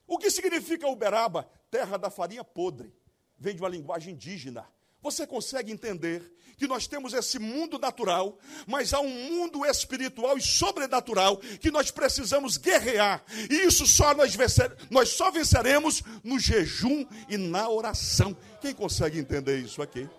O 0.08 0.17
que 0.17 0.32
significa 0.32 0.88
Uberaba? 0.88 1.50
Terra 1.70 1.98
da 1.98 2.10
farinha 2.10 2.43
podre. 2.43 2.93
Vem 3.38 3.54
de 3.54 3.62
uma 3.62 3.70
linguagem 3.70 4.13
indígena. 4.13 4.65
Você 5.02 5.28
consegue 5.28 5.72
entender 5.72 6.24
que 6.58 6.67
nós 6.67 6.88
temos 6.88 7.13
esse 7.13 7.38
mundo 7.38 7.78
natural, 7.78 8.39
mas 8.65 8.93
há 8.93 9.00
um 9.00 9.10
mundo 9.10 9.63
espiritual 9.63 10.38
e 10.38 10.41
sobrenatural 10.41 11.38
que 11.38 11.70
nós 11.70 11.91
precisamos 11.91 12.58
guerrear. 12.58 13.24
E 13.50 13.67
isso 13.67 13.86
só 13.86 14.13
nós, 14.15 14.34
vencer, 14.34 14.76
nós 14.89 15.10
só 15.10 15.30
venceremos 15.30 16.02
no 16.24 16.39
jejum 16.39 17.06
e 17.30 17.38
na 17.38 17.70
oração. 17.70 18.36
Quem 18.60 18.74
consegue 18.74 19.20
entender 19.20 19.60
isso 19.60 19.82
aqui? 19.84 20.10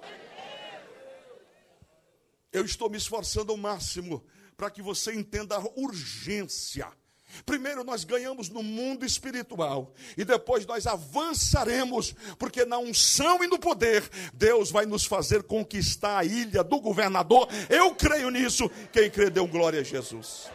Eu 2.53 2.65
estou 2.65 2.89
me 2.89 2.97
esforçando 2.97 3.51
ao 3.51 3.59
máximo 3.59 4.25
para 4.57 4.71
que 4.71 4.81
você 4.81 5.13
entenda 5.15 5.57
a 5.57 5.69
urgência 5.77 6.89
Primeiro 7.45 7.85
nós 7.85 8.05
ganhamos 8.05 8.49
no 8.49 8.63
mundo 8.63 9.05
espiritual 9.05 9.93
e 10.17 10.25
depois 10.25 10.67
nós 10.67 10.87
avançaremos, 10.87 12.15
porque 12.39 12.65
na 12.65 12.79
unção 12.79 13.43
e 13.43 13.47
no 13.47 13.59
poder, 13.59 14.09
Deus 14.35 14.71
vai 14.71 14.87
nos 14.87 15.05
fazer 15.05 15.43
conquistar 15.43 16.19
a 16.19 16.25
ilha 16.25 16.63
do 16.63 16.81
governador. 16.81 17.49
Eu 17.69 17.95
creio 17.95 18.31
nisso. 18.31 18.71
Quem 18.93 19.11
crê, 19.11 19.31
deu 19.31 19.47
glória 19.47 19.81
a 19.81 19.85
Jesus. 19.85 20.51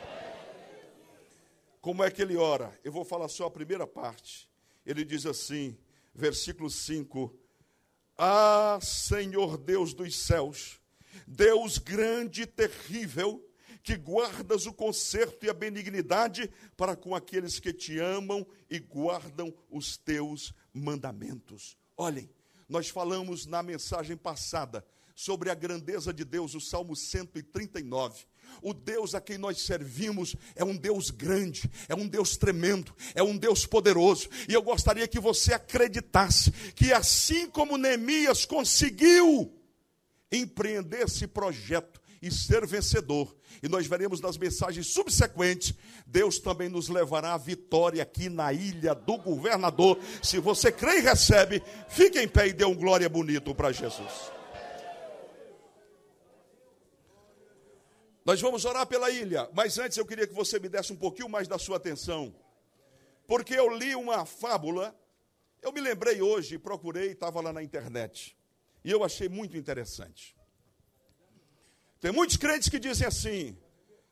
Como 1.82 2.04
é 2.04 2.10
que 2.10 2.22
ele 2.22 2.38
ora? 2.38 2.78
Eu 2.84 2.92
vou 2.92 3.04
falar 3.04 3.28
só 3.28 3.48
a 3.48 3.52
primeira 3.52 3.86
parte. 3.86 4.50
Ele 4.86 5.04
diz 5.04 5.26
assim, 5.26 5.78
versículo 6.14 6.70
5: 6.70 7.34
Ah, 8.18 8.80
Senhor 8.82 9.58
Deus 9.58 9.94
dos 9.94 10.16
céus, 10.16 10.80
Deus 11.28 11.78
grande 11.78 12.44
e 12.44 12.46
terrível, 12.46 13.46
que 13.84 13.98
guardas 13.98 14.66
o 14.66 14.74
conserto 14.74 15.46
e 15.46 15.50
a 15.50 15.54
benignidade 15.54 16.50
para 16.78 16.96
com 16.96 17.14
aqueles 17.14 17.60
que 17.60 17.74
te 17.74 18.00
amam 18.00 18.48
e 18.70 18.80
guardam 18.80 19.54
os 19.70 19.98
teus 19.98 20.54
mandamentos. 20.74 21.78
Olhem, 21.98 22.30
nós 22.68 22.90
falamos 22.90 23.46
na 23.46 23.62
mensagem 23.62 24.16
passada 24.16 24.86
sobre 25.14 25.50
a 25.50 25.54
grandeza 25.54 26.14
de 26.14 26.24
Deus, 26.24 26.56
o 26.56 26.62
Salmo 26.62 26.96
139. 26.96 28.26
O 28.62 28.74
Deus 28.74 29.14
a 29.14 29.22
quem 29.22 29.38
nós 29.38 29.62
servimos 29.62 30.36
é 30.56 30.64
um 30.64 30.76
Deus 30.76 31.10
grande, 31.10 31.70
é 31.88 31.96
um 31.96 32.08
Deus 32.08 32.38
tremendo, 32.38 32.96
é 33.14 33.22
um 33.22 33.38
Deus 33.38 33.66
poderoso. 33.66 34.30
E 34.48 34.54
eu 34.54 34.62
gostaria 34.62 35.08
que 35.08 35.20
você 35.20 35.54
acreditasse 35.54 36.52
que 36.74 36.94
assim 36.94 37.50
como 37.50 37.78
Neemias 37.78 38.46
conseguiu 38.46 39.54
empreender 40.32 41.04
esse 41.04 41.28
projeto 41.28 42.02
e 42.24 42.32
ser 42.32 42.66
vencedor, 42.66 43.36
e 43.62 43.68
nós 43.68 43.86
veremos 43.86 44.22
nas 44.22 44.38
mensagens 44.38 44.88
subsequentes, 44.88 45.74
Deus 46.08 46.40
também 46.40 46.70
nos 46.70 46.88
levará 46.88 47.34
à 47.34 47.38
vitória 47.38 48.02
aqui 48.02 48.30
na 48.30 48.54
ilha 48.54 48.96
do 48.96 49.18
governador. 49.18 50.00
Se 50.24 50.40
você 50.40 50.72
crê 50.72 51.00
e 51.00 51.02
recebe, 51.02 51.62
fique 51.90 52.18
em 52.18 52.28
pé 52.28 52.48
e 52.48 52.54
dê 52.54 52.64
um 52.64 52.74
glória 52.74 53.10
bonito 53.10 53.54
para 53.54 53.74
Jesus. 53.74 54.32
Nós 58.24 58.40
vamos 58.40 58.64
orar 58.64 58.88
pela 58.88 59.12
ilha, 59.12 59.50
mas 59.54 59.78
antes 59.78 59.98
eu 59.98 60.06
queria 60.06 60.26
que 60.26 60.34
você 60.34 60.58
me 60.60 60.70
desse 60.70 60.94
um 60.94 60.96
pouquinho 60.96 61.28
mais 61.28 61.46
da 61.46 61.60
sua 61.60 61.76
atenção, 61.76 62.34
porque 63.28 63.54
eu 63.54 63.68
li 63.76 63.96
uma 63.96 64.26
fábula, 64.26 64.98
eu 65.62 65.74
me 65.74 65.82
lembrei 65.82 66.22
hoje, 66.22 66.58
procurei, 66.58 67.12
estava 67.12 67.42
lá 67.42 67.52
na 67.52 67.62
internet, 67.62 68.38
e 68.82 68.90
eu 68.90 69.04
achei 69.04 69.28
muito 69.28 69.58
interessante. 69.58 70.34
Tem 72.04 72.12
muitos 72.12 72.36
crentes 72.36 72.68
que 72.68 72.78
dizem 72.80 73.08
assim: 73.08 73.58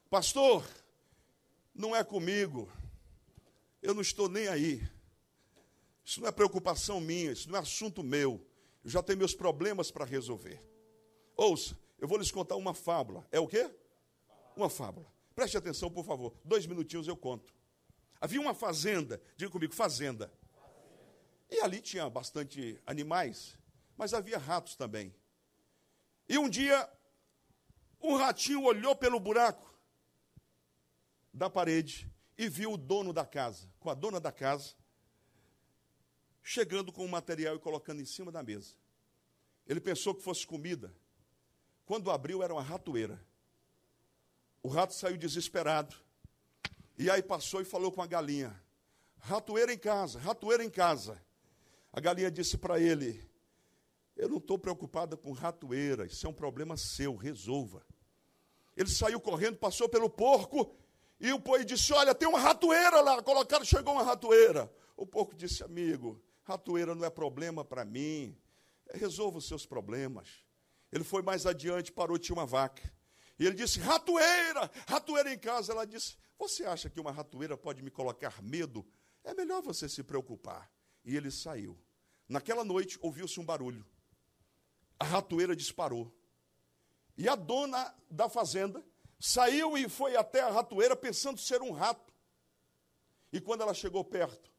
Pastor, 0.08 0.66
não 1.74 1.94
é 1.94 2.02
comigo, 2.02 2.66
eu 3.82 3.92
não 3.92 4.00
estou 4.00 4.30
nem 4.30 4.48
aí. 4.48 4.82
Isso 6.02 6.18
não 6.22 6.26
é 6.26 6.32
preocupação 6.32 7.02
minha, 7.02 7.32
isso 7.32 7.50
não 7.50 7.58
é 7.58 7.60
assunto 7.60 8.02
meu. 8.02 8.40
Eu 8.82 8.88
já 8.88 9.02
tenho 9.02 9.18
meus 9.18 9.34
problemas 9.34 9.90
para 9.90 10.06
resolver. 10.06 10.58
Ouça, 11.36 11.78
eu 11.98 12.08
vou 12.08 12.16
lhes 12.16 12.30
contar 12.30 12.56
uma 12.56 12.72
fábula. 12.72 13.28
É 13.30 13.38
o 13.38 13.46
quê? 13.46 13.70
Uma 14.56 14.70
fábula. 14.70 15.06
Preste 15.34 15.58
atenção, 15.58 15.90
por 15.90 16.06
favor. 16.06 16.32
Dois 16.42 16.64
minutinhos 16.64 17.06
eu 17.06 17.16
conto. 17.16 17.52
Havia 18.18 18.40
uma 18.40 18.54
fazenda, 18.54 19.20
diga 19.36 19.50
comigo, 19.50 19.74
fazenda. 19.74 20.32
E 21.50 21.60
ali 21.60 21.78
tinha 21.78 22.08
bastante 22.08 22.80
animais, 22.86 23.58
mas 23.98 24.14
havia 24.14 24.38
ratos 24.38 24.76
também. 24.76 25.14
E 26.26 26.38
um 26.38 26.48
dia 26.48 26.88
um 28.02 28.16
ratinho 28.16 28.64
olhou 28.64 28.96
pelo 28.96 29.20
buraco 29.20 29.72
da 31.32 31.48
parede 31.48 32.10
e 32.36 32.48
viu 32.48 32.72
o 32.72 32.76
dono 32.76 33.12
da 33.12 33.24
casa, 33.24 33.70
com 33.78 33.88
a 33.88 33.94
dona 33.94 34.20
da 34.20 34.32
casa, 34.32 34.74
chegando 36.42 36.92
com 36.92 37.04
o 37.04 37.08
material 37.08 37.56
e 37.56 37.60
colocando 37.60 38.02
em 38.02 38.04
cima 38.04 38.32
da 38.32 38.42
mesa. 38.42 38.74
Ele 39.66 39.80
pensou 39.80 40.14
que 40.14 40.22
fosse 40.22 40.46
comida. 40.46 40.94
Quando 41.86 42.10
abriu, 42.10 42.42
era 42.42 42.52
uma 42.52 42.62
ratoeira. 42.62 43.24
O 44.62 44.68
rato 44.68 44.94
saiu 44.94 45.16
desesperado. 45.16 45.94
E 46.98 47.10
aí 47.10 47.22
passou 47.22 47.60
e 47.60 47.64
falou 47.64 47.90
com 47.90 48.02
a 48.02 48.06
galinha: 48.06 48.60
Ratoeira 49.18 49.72
em 49.72 49.78
casa, 49.78 50.18
ratoeira 50.18 50.64
em 50.64 50.70
casa. 50.70 51.22
A 51.92 52.00
galinha 52.00 52.30
disse 52.30 52.58
para 52.58 52.80
ele: 52.80 53.28
Eu 54.16 54.28
não 54.28 54.38
estou 54.38 54.58
preocupada 54.58 55.16
com 55.16 55.32
ratoeira, 55.32 56.06
isso 56.06 56.26
é 56.26 56.28
um 56.28 56.34
problema 56.34 56.76
seu, 56.76 57.16
resolva. 57.16 57.84
Ele 58.76 58.88
saiu 58.88 59.20
correndo, 59.20 59.58
passou 59.58 59.88
pelo 59.88 60.08
porco, 60.08 60.74
e 61.20 61.32
o 61.32 61.38
boi 61.38 61.64
disse: 61.64 61.92
Olha, 61.92 62.14
tem 62.14 62.28
uma 62.28 62.40
ratoeira 62.40 63.00
lá. 63.00 63.22
Colocaram, 63.22 63.64
chegou 63.64 63.94
uma 63.94 64.02
ratoeira. 64.02 64.72
O 64.96 65.06
porco 65.06 65.36
disse: 65.36 65.62
Amigo, 65.62 66.22
ratoeira 66.42 66.94
não 66.94 67.04
é 67.04 67.10
problema 67.10 67.64
para 67.64 67.84
mim. 67.84 68.36
Resolva 68.92 69.38
os 69.38 69.46
seus 69.46 69.64
problemas. 69.64 70.44
Ele 70.90 71.04
foi 71.04 71.22
mais 71.22 71.46
adiante, 71.46 71.92
parou, 71.92 72.18
tinha 72.18 72.34
uma 72.34 72.44
vaca. 72.44 72.82
E 73.38 73.46
ele 73.46 73.54
disse: 73.54 73.78
Ratoeira, 73.78 74.70
ratoeira 74.88 75.32
em 75.32 75.38
casa. 75.38 75.72
Ela 75.72 75.84
disse: 75.84 76.16
Você 76.38 76.64
acha 76.64 76.90
que 76.90 77.00
uma 77.00 77.12
ratoeira 77.12 77.56
pode 77.56 77.82
me 77.82 77.90
colocar 77.90 78.42
medo? 78.42 78.84
É 79.22 79.32
melhor 79.32 79.62
você 79.62 79.88
se 79.88 80.02
preocupar. 80.02 80.70
E 81.04 81.16
ele 81.16 81.30
saiu. 81.30 81.78
Naquela 82.28 82.64
noite, 82.64 82.98
ouviu-se 83.00 83.38
um 83.38 83.44
barulho. 83.44 83.86
A 84.98 85.04
ratoeira 85.04 85.54
disparou. 85.54 86.12
E 87.16 87.28
a 87.28 87.34
dona 87.34 87.94
da 88.10 88.28
fazenda 88.28 88.82
saiu 89.18 89.76
e 89.76 89.88
foi 89.88 90.16
até 90.16 90.40
a 90.40 90.50
ratoeira 90.50 90.96
pensando 90.96 91.38
ser 91.38 91.62
um 91.62 91.70
rato. 91.70 92.12
E 93.32 93.40
quando 93.40 93.62
ela 93.62 93.74
chegou 93.74 94.04
perto, 94.04 94.50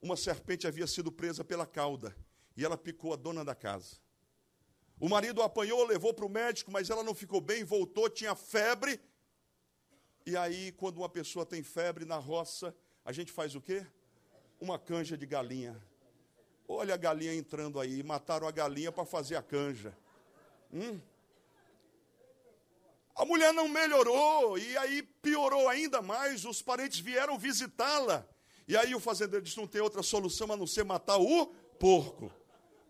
uma 0.00 0.16
serpente 0.16 0.66
havia 0.66 0.86
sido 0.86 1.12
presa 1.12 1.44
pela 1.44 1.66
cauda 1.66 2.14
e 2.56 2.64
ela 2.64 2.76
picou 2.76 3.12
a 3.12 3.16
dona 3.16 3.44
da 3.44 3.54
casa. 3.54 3.96
O 4.98 5.08
marido 5.08 5.42
a 5.42 5.46
apanhou, 5.46 5.84
levou 5.84 6.12
para 6.14 6.26
o 6.26 6.28
médico, 6.28 6.70
mas 6.70 6.90
ela 6.90 7.02
não 7.02 7.14
ficou 7.14 7.40
bem, 7.40 7.64
voltou, 7.64 8.08
tinha 8.08 8.34
febre. 8.34 9.00
E 10.24 10.36
aí, 10.36 10.72
quando 10.72 10.98
uma 10.98 11.08
pessoa 11.08 11.44
tem 11.44 11.62
febre 11.62 12.04
na 12.04 12.16
roça, 12.16 12.74
a 13.04 13.12
gente 13.12 13.32
faz 13.32 13.54
o 13.54 13.60
quê? 13.60 13.84
Uma 14.60 14.78
canja 14.78 15.16
de 15.16 15.26
galinha. 15.26 15.80
Olha 16.68 16.94
a 16.94 16.96
galinha 16.96 17.34
entrando 17.34 17.80
aí, 17.80 18.02
mataram 18.02 18.46
a 18.46 18.50
galinha 18.50 18.92
para 18.92 19.04
fazer 19.04 19.36
a 19.36 19.42
canja. 19.42 19.96
Hum? 20.72 21.00
A 23.14 23.24
mulher 23.24 23.52
não 23.52 23.68
melhorou, 23.68 24.58
e 24.58 24.76
aí 24.78 25.02
piorou 25.02 25.68
ainda 25.68 26.00
mais. 26.00 26.44
Os 26.44 26.62
parentes 26.62 26.98
vieram 26.98 27.38
visitá-la. 27.38 28.26
E 28.66 28.76
aí 28.76 28.94
o 28.94 29.00
fazendeiro 29.00 29.44
disse: 29.44 29.58
não 29.58 29.66
tem 29.66 29.80
outra 29.80 30.02
solução 30.02 30.50
a 30.50 30.56
não 30.56 30.66
ser 30.66 30.84
matar 30.84 31.18
o 31.18 31.46
porco. 31.78 32.32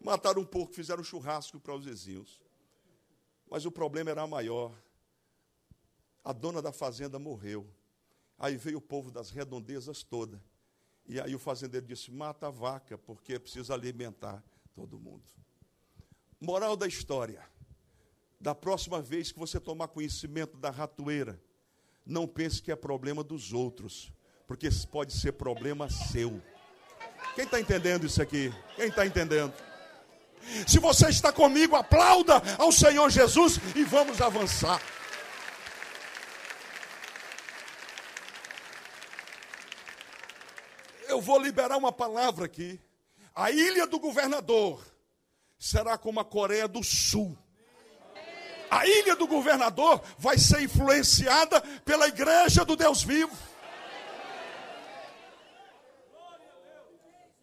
Mataram 0.01 0.43
um 0.43 0.45
porco, 0.45 0.75
fizeram 0.75 1.01
um 1.01 1.05
churrasco 1.05 1.59
para 1.59 1.75
os 1.75 1.85
vizinhos. 1.85 2.41
Mas 3.51 3.65
o 3.67 3.71
problema 3.71 4.11
era 4.11 4.27
maior. 4.27 4.73
A 6.25 6.33
dona 6.33 6.63
da 6.63 6.73
fazenda 6.73 7.19
morreu. 7.19 7.69
Aí 8.39 8.57
veio 8.57 8.79
o 8.79 8.83
povo 8.83 9.11
das 9.11 9.31
redondezas 9.31 10.03
toda. 10.03 10.43
E 11.07 11.21
aí 11.21 11.35
o 11.35 11.39
fazendeiro 11.39 11.87
disse: 11.87 12.13
mata 12.13 12.47
a 12.47 12.51
vaca, 12.51 12.97
porque 12.97 13.39
preciso 13.41 13.73
alimentar 13.73 14.43
todo 14.73 15.01
mundo. 15.01 15.25
Moral 16.41 16.77
da 16.77 16.87
história 16.87 17.52
da 18.43 18.57
próxima 18.57 19.01
vez 19.01 19.31
que 19.31 19.39
você 19.39 19.61
tomar 19.61 19.87
conhecimento 19.87 20.57
da 20.57 20.69
ratoeira, 20.69 21.41
não 22.05 22.27
pense 22.27 22.61
que 22.61 22.73
é 22.73 22.77
problema 22.77 23.23
dos 23.23 23.53
outros, 23.53 24.13
porque 24.49 24.69
pode 24.91 25.13
ser 25.13 25.35
problema 25.35 25.89
seu. 25.89 26.43
Quem 27.37 27.45
está 27.45 27.61
entendendo 27.61 28.05
isso 28.05 28.21
aqui? 28.21 28.53
Quem 28.75 28.89
está 28.89 29.07
entendendo? 29.07 29.55
Se 30.67 30.81
você 30.81 31.09
está 31.09 31.33
comigo, 31.33 31.77
aplauda 31.77 32.43
ao 32.59 32.73
Senhor 32.73 33.09
Jesus 33.11 33.61
e 33.77 33.85
vamos 33.85 34.21
avançar. 34.21 34.83
Eu 41.07 41.21
vou 41.21 41.39
liberar 41.39 41.77
uma 41.77 41.93
palavra 41.93 42.47
aqui. 42.47 42.81
A 43.33 43.53
ilha 43.53 43.87
do 43.87 44.01
governador 44.01 44.85
será 45.57 45.97
como 45.97 46.19
a 46.19 46.25
Coreia 46.25 46.67
do 46.67 46.83
Sul 46.83 47.39
a 48.73 48.87
ilha 48.87 49.15
do 49.15 49.27
governador 49.27 50.03
vai 50.17 50.39
ser 50.39 50.63
influenciada 50.63 51.61
pela 51.85 52.09
igreja 52.09 52.65
do 52.65 52.75
Deus 52.75 53.03
vivo. 53.03 53.37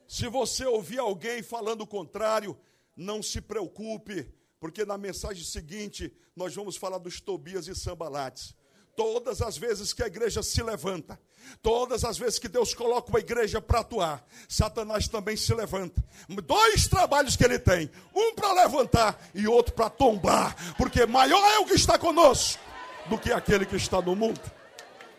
Se 0.08 0.28
você 0.28 0.66
ouvir 0.66 0.98
alguém 0.98 1.44
falando 1.44 1.82
o 1.82 1.88
contrário, 1.88 2.60
não 2.96 3.22
se 3.22 3.40
preocupe, 3.42 4.34
porque 4.60 4.84
na 4.84 4.98
mensagem 4.98 5.44
seguinte 5.44 6.12
nós 6.36 6.56
vamos 6.56 6.76
falar 6.76 6.98
dos 6.98 7.22
Tobias 7.22 7.68
e 7.68 7.76
Sambalates. 7.76 8.56
Todas 8.96 9.42
as 9.42 9.58
vezes 9.58 9.94
que 9.94 10.04
a 10.04 10.08
igreja 10.08 10.44
se 10.44 10.62
levanta, 10.62 11.20
todas 11.62 12.04
as 12.04 12.18
vezes 12.18 12.38
que 12.38 12.50
Deus 12.50 12.74
coloca 12.74 13.10
uma 13.10 13.20
igreja 13.20 13.62
para 13.62 13.80
atuar, 13.80 14.26
Satanás 14.48 15.08
também 15.08 15.38
se 15.38 15.54
levanta. 15.54 16.04
Dois 16.46 16.88
trabalhos 16.88 17.36
que 17.36 17.44
ele 17.46 17.58
tem: 17.58 17.90
um 18.14 18.36
para 18.36 18.52
levantar 18.64 19.20
e 19.34 19.48
outro 19.48 19.74
para 19.74 19.90
tombar, 19.90 20.76
porque 20.76 21.06
maior 21.06 21.44
é 21.54 21.60
o 21.60 21.66
que 21.66 21.76
está 21.76 21.98
conosco 21.98 22.62
do 23.10 23.18
que 23.18 23.32
aquele 23.32 23.66
que 23.66 23.76
está 23.76 24.02
no 24.02 24.16
mundo. 24.16 24.42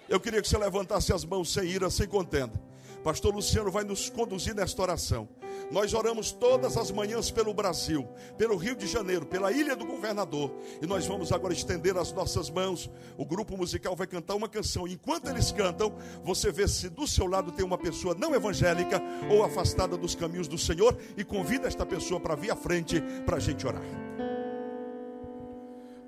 Eu 0.09 0.20
queria 0.20 0.42
que 0.42 0.48
você 0.48 0.59
levantasse 0.59 1.12
as 1.12 1.24
mãos 1.24 1.52
sem 1.52 1.64
ira, 1.64 1.88
sem 1.88 2.06
contenda. 2.06 2.61
Pastor 3.02 3.35
Luciano 3.35 3.70
vai 3.70 3.85
nos 3.85 4.11
conduzir 4.11 4.54
nesta 4.54 4.83
oração. 4.83 5.28
Nós 5.70 5.94
oramos 5.94 6.33
todas 6.33 6.77
as 6.77 6.90
manhãs 6.90 7.31
pelo 7.31 7.55
Brasil, 7.55 8.07
pelo 8.37 8.57
Rio 8.57 8.77
de 8.77 8.87
Janeiro, 8.87 9.27
pela 9.27 9.53
Ilha 9.53 9.77
do 9.77 9.85
Governador. 9.85 10.53
E 10.81 10.87
nós 10.87 11.07
vamos 11.07 11.33
agora 11.33 11.53
estender 11.53 11.96
as 11.96 12.12
nossas 12.12 12.51
mãos. 12.51 12.90
O 13.16 13.25
grupo 13.25 13.57
musical 13.57 13.96
vai 13.96 14.07
cantar 14.07 14.35
uma 14.35 14.49
canção. 14.49 14.87
Enquanto 14.87 15.29
eles 15.29 15.53
cantam, 15.53 15.94
você 16.23 16.51
vê 16.51 16.66
se 16.68 16.88
do 16.88 17.07
seu 17.07 17.27
lado 17.27 17.53
tem 17.53 17.64
uma 17.64 17.79
pessoa 17.79 18.14
não 18.14 18.35
evangélica 18.35 19.03
ou 19.31 19.44
afastada 19.44 19.96
dos 19.96 20.14
caminhos 20.14 20.49
do 20.49 20.59
Senhor 20.59 20.96
e 21.16 21.25
convida 21.25 21.68
esta 21.68 21.87
pessoa 21.87 22.20
para 22.20 22.35
vir 22.35 22.51
à 22.51 22.57
frente 22.57 23.01
para 23.25 23.37
a 23.37 23.40
gente 23.40 23.66
orar. 23.66 23.83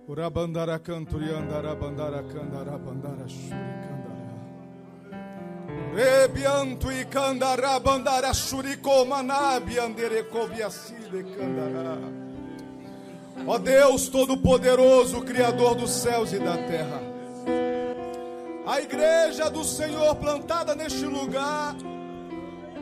Urabandara 0.09 0.79
canturiandara 0.79 1.75
bandara 1.75 2.23
candara 2.25 2.77
bandara 2.77 3.29
shurikandara. 3.29 4.12
Rebianto 5.95 6.91
e 6.91 7.05
candará, 7.05 7.79
bandara 7.79 8.33
xuricomanabi, 8.33 9.79
anderecobiacide 9.79 11.23
candará. 11.37 11.99
Ó 13.47 13.59
Deus 13.59 14.09
Todo-Poderoso, 14.09 15.21
Criador 15.23 15.75
dos 15.75 15.91
céus 15.91 16.33
e 16.33 16.39
da 16.39 16.57
terra. 16.57 17.03
A 18.67 18.81
igreja 18.81 19.51
do 19.51 19.65
Senhor 19.65 20.15
plantada 20.17 20.75
neste 20.75 21.05
lugar, 21.05 21.75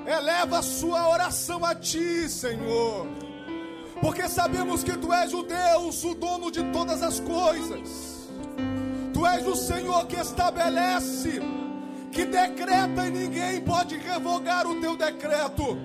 eleva 0.07 0.59
a 0.59 0.63
sua 0.63 1.09
oração 1.09 1.65
a 1.65 1.75
Ti, 1.75 2.29
Senhor. 2.29 3.07
Porque 4.01 4.29
sabemos 4.29 4.85
que 4.85 4.97
Tu 4.97 5.13
és 5.13 5.33
o 5.35 5.43
Deus, 5.43 6.05
o 6.05 6.15
dono 6.15 6.51
de 6.51 6.63
todas 6.73 7.03
as 7.03 7.19
coisas. 7.19 8.29
Tu 9.13 9.27
és 9.27 9.47
o 9.47 9.57
Senhor 9.57 10.07
que 10.07 10.17
estabelece 10.17 11.41
que 12.21 12.27
decreta 12.27 13.07
e 13.07 13.11
ninguém 13.11 13.61
pode 13.63 13.97
revogar 13.97 14.67
o 14.67 14.79
teu 14.79 14.95
decreto. 14.95 15.79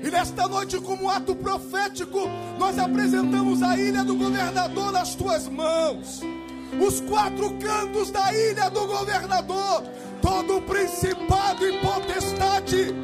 E 0.00 0.08
nesta 0.08 0.46
noite, 0.46 0.78
como 0.78 1.10
ato 1.10 1.34
profético, 1.34 2.20
nós 2.56 2.78
apresentamos 2.78 3.62
a 3.64 3.76
ilha 3.76 4.04
do 4.04 4.14
governador 4.14 4.92
nas 4.92 5.16
tuas 5.16 5.48
mãos. 5.48 6.20
Os 6.80 7.00
quatro 7.00 7.50
cantos 7.58 8.12
da 8.12 8.32
ilha 8.32 8.68
do 8.70 8.86
governador, 8.86 9.82
todo 10.22 10.62
principado 10.62 11.66
e 11.66 11.80
potestade 11.80 12.94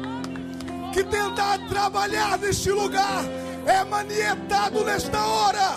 que 0.93 1.03
tenta 1.03 1.57
trabalhar 1.67 2.37
neste 2.37 2.71
lugar, 2.71 3.25
é 3.65 3.83
manietado 3.83 4.85
nesta 4.85 5.25
hora, 5.25 5.75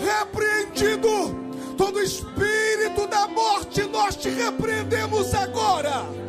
repreendido 0.00 1.44
Todo 1.76 2.00
espírito 2.00 3.06
da 3.08 3.26
morte 3.26 3.82
nós 3.82 4.16
te 4.16 4.28
repreendemos 4.28 5.34
agora. 5.34 6.23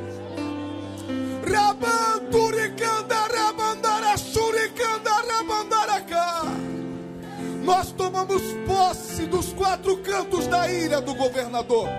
Nós 7.65 7.91
tomamos 7.91 8.41
posse 8.67 9.25
dos 9.25 9.51
quatro 9.53 9.97
cantos 9.97 10.45
da 10.47 10.71
ilha 10.71 11.01
do 11.01 11.15
governador, 11.15 11.89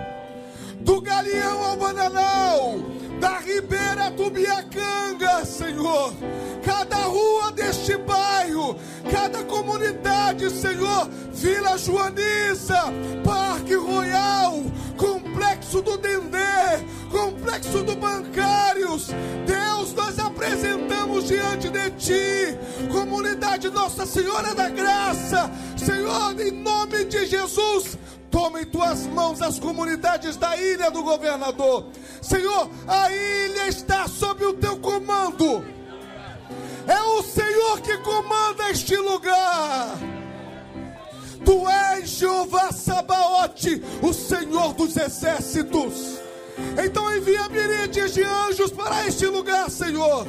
do 0.79 1.01
Galeão 1.01 1.61
ao 1.61 1.75
Bananal, 1.75 2.79
da 3.19 3.39
Ribeira 3.39 4.09
Tubiacanga, 4.11 5.43
Senhor. 5.45 6.13
Cada 6.63 6.95
rua 7.03 7.51
deste 7.51 7.97
bairro, 7.97 8.77
cada 9.11 9.43
comunidade, 9.43 10.49
Senhor, 10.49 11.09
Vila 11.33 11.77
Joaniza, 11.77 12.83
Parque 13.25 13.75
Royal, 13.75 14.63
Complexo 14.97 15.81
do 15.81 15.97
Dendê, 15.97 16.79
Complexo 17.11 17.83
do 17.83 17.95
Bancários. 17.95 19.07
Deus, 19.45 19.93
nós 19.93 20.19
apresentamos 20.19 21.27
diante 21.27 21.69
de 21.69 21.89
Ti, 21.91 22.57
comunidade 22.91 23.69
Nossa 23.69 24.05
Senhora 24.05 24.53
da 24.53 24.69
Graça, 24.69 25.51
Senhor, 25.75 26.39
em 26.39 26.51
nome 26.51 27.05
de 27.05 27.25
Jesus 27.25 27.97
Toma 28.29 28.61
em 28.61 28.65
tuas 28.65 29.07
mãos 29.07 29.41
as 29.41 29.57
comunidades 29.57 30.35
da 30.35 30.55
ilha 30.57 30.91
do 30.91 31.01
governador. 31.01 31.87
Senhor, 32.21 32.69
a 32.87 33.11
ilha 33.11 33.67
está 33.67 34.07
sob 34.07 34.45
o 34.45 34.53
teu 34.53 34.77
comando. 34.77 35.65
É 36.87 37.01
o 37.01 37.23
Senhor 37.23 37.81
que 37.81 37.97
comanda 37.99 38.69
este 38.69 38.95
lugar. 38.97 39.97
Tu 41.43 41.69
és 41.69 42.09
Jeová 42.09 42.71
Sabaote, 42.71 43.81
o 44.01 44.13
Senhor 44.13 44.73
dos 44.73 44.97
exércitos. 44.97 46.19
Então 46.83 47.15
envia 47.15 47.47
miríades 47.49 48.13
de 48.13 48.23
anjos 48.23 48.71
para 48.71 49.07
este 49.07 49.25
lugar, 49.27 49.69
Senhor. 49.69 50.25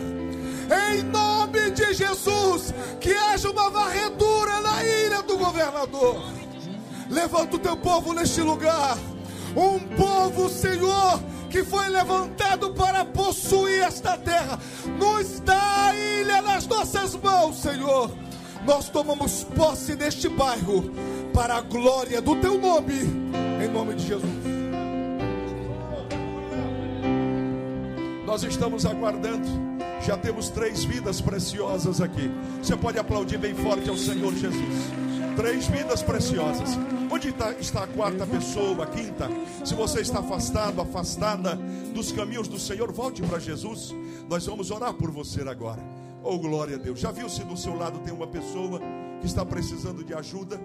Em 0.91 1.03
nome 1.03 1.71
de 1.71 1.95
Jesus, 1.95 2.75
que 3.01 3.13
haja 3.13 3.51
uma 3.51 3.71
varredura 3.71 4.61
na 4.61 4.85
ilha 4.85 5.23
do 5.23 5.39
governador. 5.39 6.17
Levanta 7.09 7.57
o 7.57 7.59
teu 7.59 7.77
povo 7.77 8.13
neste 8.13 8.43
lugar. 8.43 8.99
Um 9.57 9.79
povo, 9.97 10.49
Senhor, 10.51 11.21
que 11.49 11.65
foi 11.65 11.89
levantado 11.89 12.75
para 12.75 13.05
possuir 13.05 13.83
esta 13.83 14.17
terra. 14.19 14.59
Nos 14.99 15.41
dá 15.41 15.87
a 15.87 15.95
ilha 15.95 16.43
nas 16.43 16.67
nossas 16.67 17.15
mãos, 17.15 17.57
Senhor. 17.57 18.11
Nós 18.67 18.91
tomamos 18.91 19.45
posse 19.45 19.97
deste 19.97 20.29
bairro 20.29 20.93
para 21.33 21.57
a 21.57 21.61
glória 21.63 22.21
do 22.21 22.37
teu 22.37 22.59
nome, 22.59 23.01
em 23.65 23.69
nome 23.69 23.95
de 23.95 24.07
Jesus. 24.07 24.58
Nós 28.29 28.43
estamos 28.43 28.85
aguardando. 28.85 29.49
Já 30.07 30.15
temos 30.15 30.51
três 30.51 30.85
vidas 30.85 31.19
preciosas 31.19 31.99
aqui. 31.99 32.31
Você 32.63 32.77
pode 32.77 32.99
aplaudir 32.99 33.39
bem 33.39 33.55
forte 33.55 33.89
ao 33.89 33.97
Senhor 33.97 34.35
Jesus. 34.35 34.93
Três 35.35 35.67
vidas 35.67 36.03
preciosas. 36.03 36.77
Onde 37.11 37.31
está, 37.31 37.53
está 37.53 37.85
a 37.85 37.87
quarta 37.87 38.27
pessoa, 38.27 38.85
a 38.85 38.87
quinta? 38.87 39.31
Se 39.65 39.75
você 39.75 40.03
está 40.03 40.19
afastado, 40.19 40.79
afastada 40.83 41.57
dos 41.95 42.13
caminhos 42.13 42.49
do 42.49 42.59
Senhor, 42.59 42.93
volte 42.93 43.23
para 43.23 43.39
Jesus. 43.39 43.95
Nós 44.29 44.45
vamos 44.45 44.71
orar 44.71 44.93
por 44.93 45.11
você 45.11 45.41
agora. 45.41 45.83
Oh, 46.23 46.39
glória 46.39 46.77
a 46.77 46.79
Deus. 46.79 47.01
Já 47.01 47.11
viu 47.11 47.31
se 47.31 47.43
do 47.45 47.57
seu 47.57 47.75
lado 47.75 47.99
tem 48.01 48.13
uma 48.13 48.27
pessoa 48.27 48.79
que 49.23 49.27
está 49.27 49.43
precisando 49.43 50.05
de 50.05 50.13
ajuda? 50.13 50.61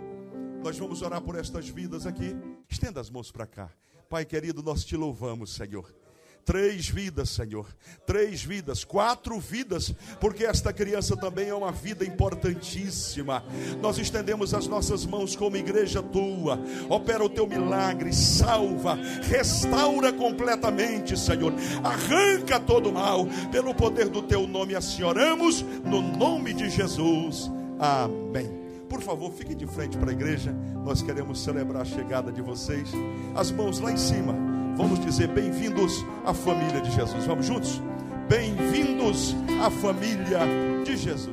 Nós 0.61 0.77
vamos 0.77 1.01
orar 1.01 1.21
por 1.21 1.39
estas 1.39 1.69
vidas 1.69 2.05
aqui. 2.05 2.35
Estenda 2.69 2.99
as 2.99 3.09
mãos 3.09 3.31
para 3.31 3.47
cá. 3.47 3.69
Pai 4.09 4.25
querido, 4.25 4.61
nós 4.61 4.83
te 4.83 4.97
louvamos, 4.97 5.53
Senhor. 5.55 6.02
Três 6.45 6.89
vidas, 6.89 7.29
Senhor. 7.29 7.65
Três 8.05 8.43
vidas, 8.43 8.83
quatro 8.83 9.39
vidas, 9.39 9.93
porque 10.19 10.43
esta 10.45 10.73
criança 10.73 11.15
também 11.15 11.47
é 11.49 11.55
uma 11.55 11.71
vida 11.71 12.05
importantíssima. 12.05 13.43
Nós 13.81 13.97
estendemos 13.97 14.53
as 14.53 14.67
nossas 14.67 15.05
mãos 15.05 15.35
como 15.35 15.55
igreja 15.55 16.03
tua. 16.03 16.59
Opera 16.89 17.23
o 17.23 17.29
teu 17.29 17.47
milagre, 17.47 18.11
salva, 18.13 18.95
restaura 19.23 20.11
completamente, 20.11 21.17
Senhor. 21.17 21.53
Arranca 21.83 22.59
todo 22.59 22.89
o 22.89 22.93
mal, 22.93 23.25
pelo 23.51 23.73
poder 23.73 24.09
do 24.09 24.21
teu 24.21 24.45
nome, 24.45 24.75
assim 24.75 25.03
oramos, 25.03 25.61
no 25.61 26.01
nome 26.01 26.53
de 26.53 26.69
Jesus. 26.69 27.49
Amém. 27.79 28.63
Por 28.89 29.01
favor, 29.01 29.31
fique 29.31 29.55
de 29.55 29.65
frente 29.65 29.97
para 29.97 30.11
a 30.11 30.13
igreja. 30.13 30.53
Nós 30.83 31.01
queremos 31.01 31.41
celebrar 31.41 31.81
a 31.81 31.85
chegada 31.85 32.31
de 32.31 32.41
vocês. 32.41 32.91
As 33.33 33.49
mãos 33.49 33.79
lá 33.79 33.91
em 33.91 33.97
cima. 33.97 34.52
Vamos 34.75 34.99
dizer 34.99 35.27
bem-vindos 35.27 36.03
à 36.25 36.33
família 36.33 36.81
de 36.81 36.89
Jesus. 36.91 37.25
Vamos 37.25 37.45
juntos? 37.45 37.79
Bem-vindos 38.27 39.35
à 39.63 39.69
família 39.69 40.39
de 40.83 40.97
Jesus. 40.97 41.29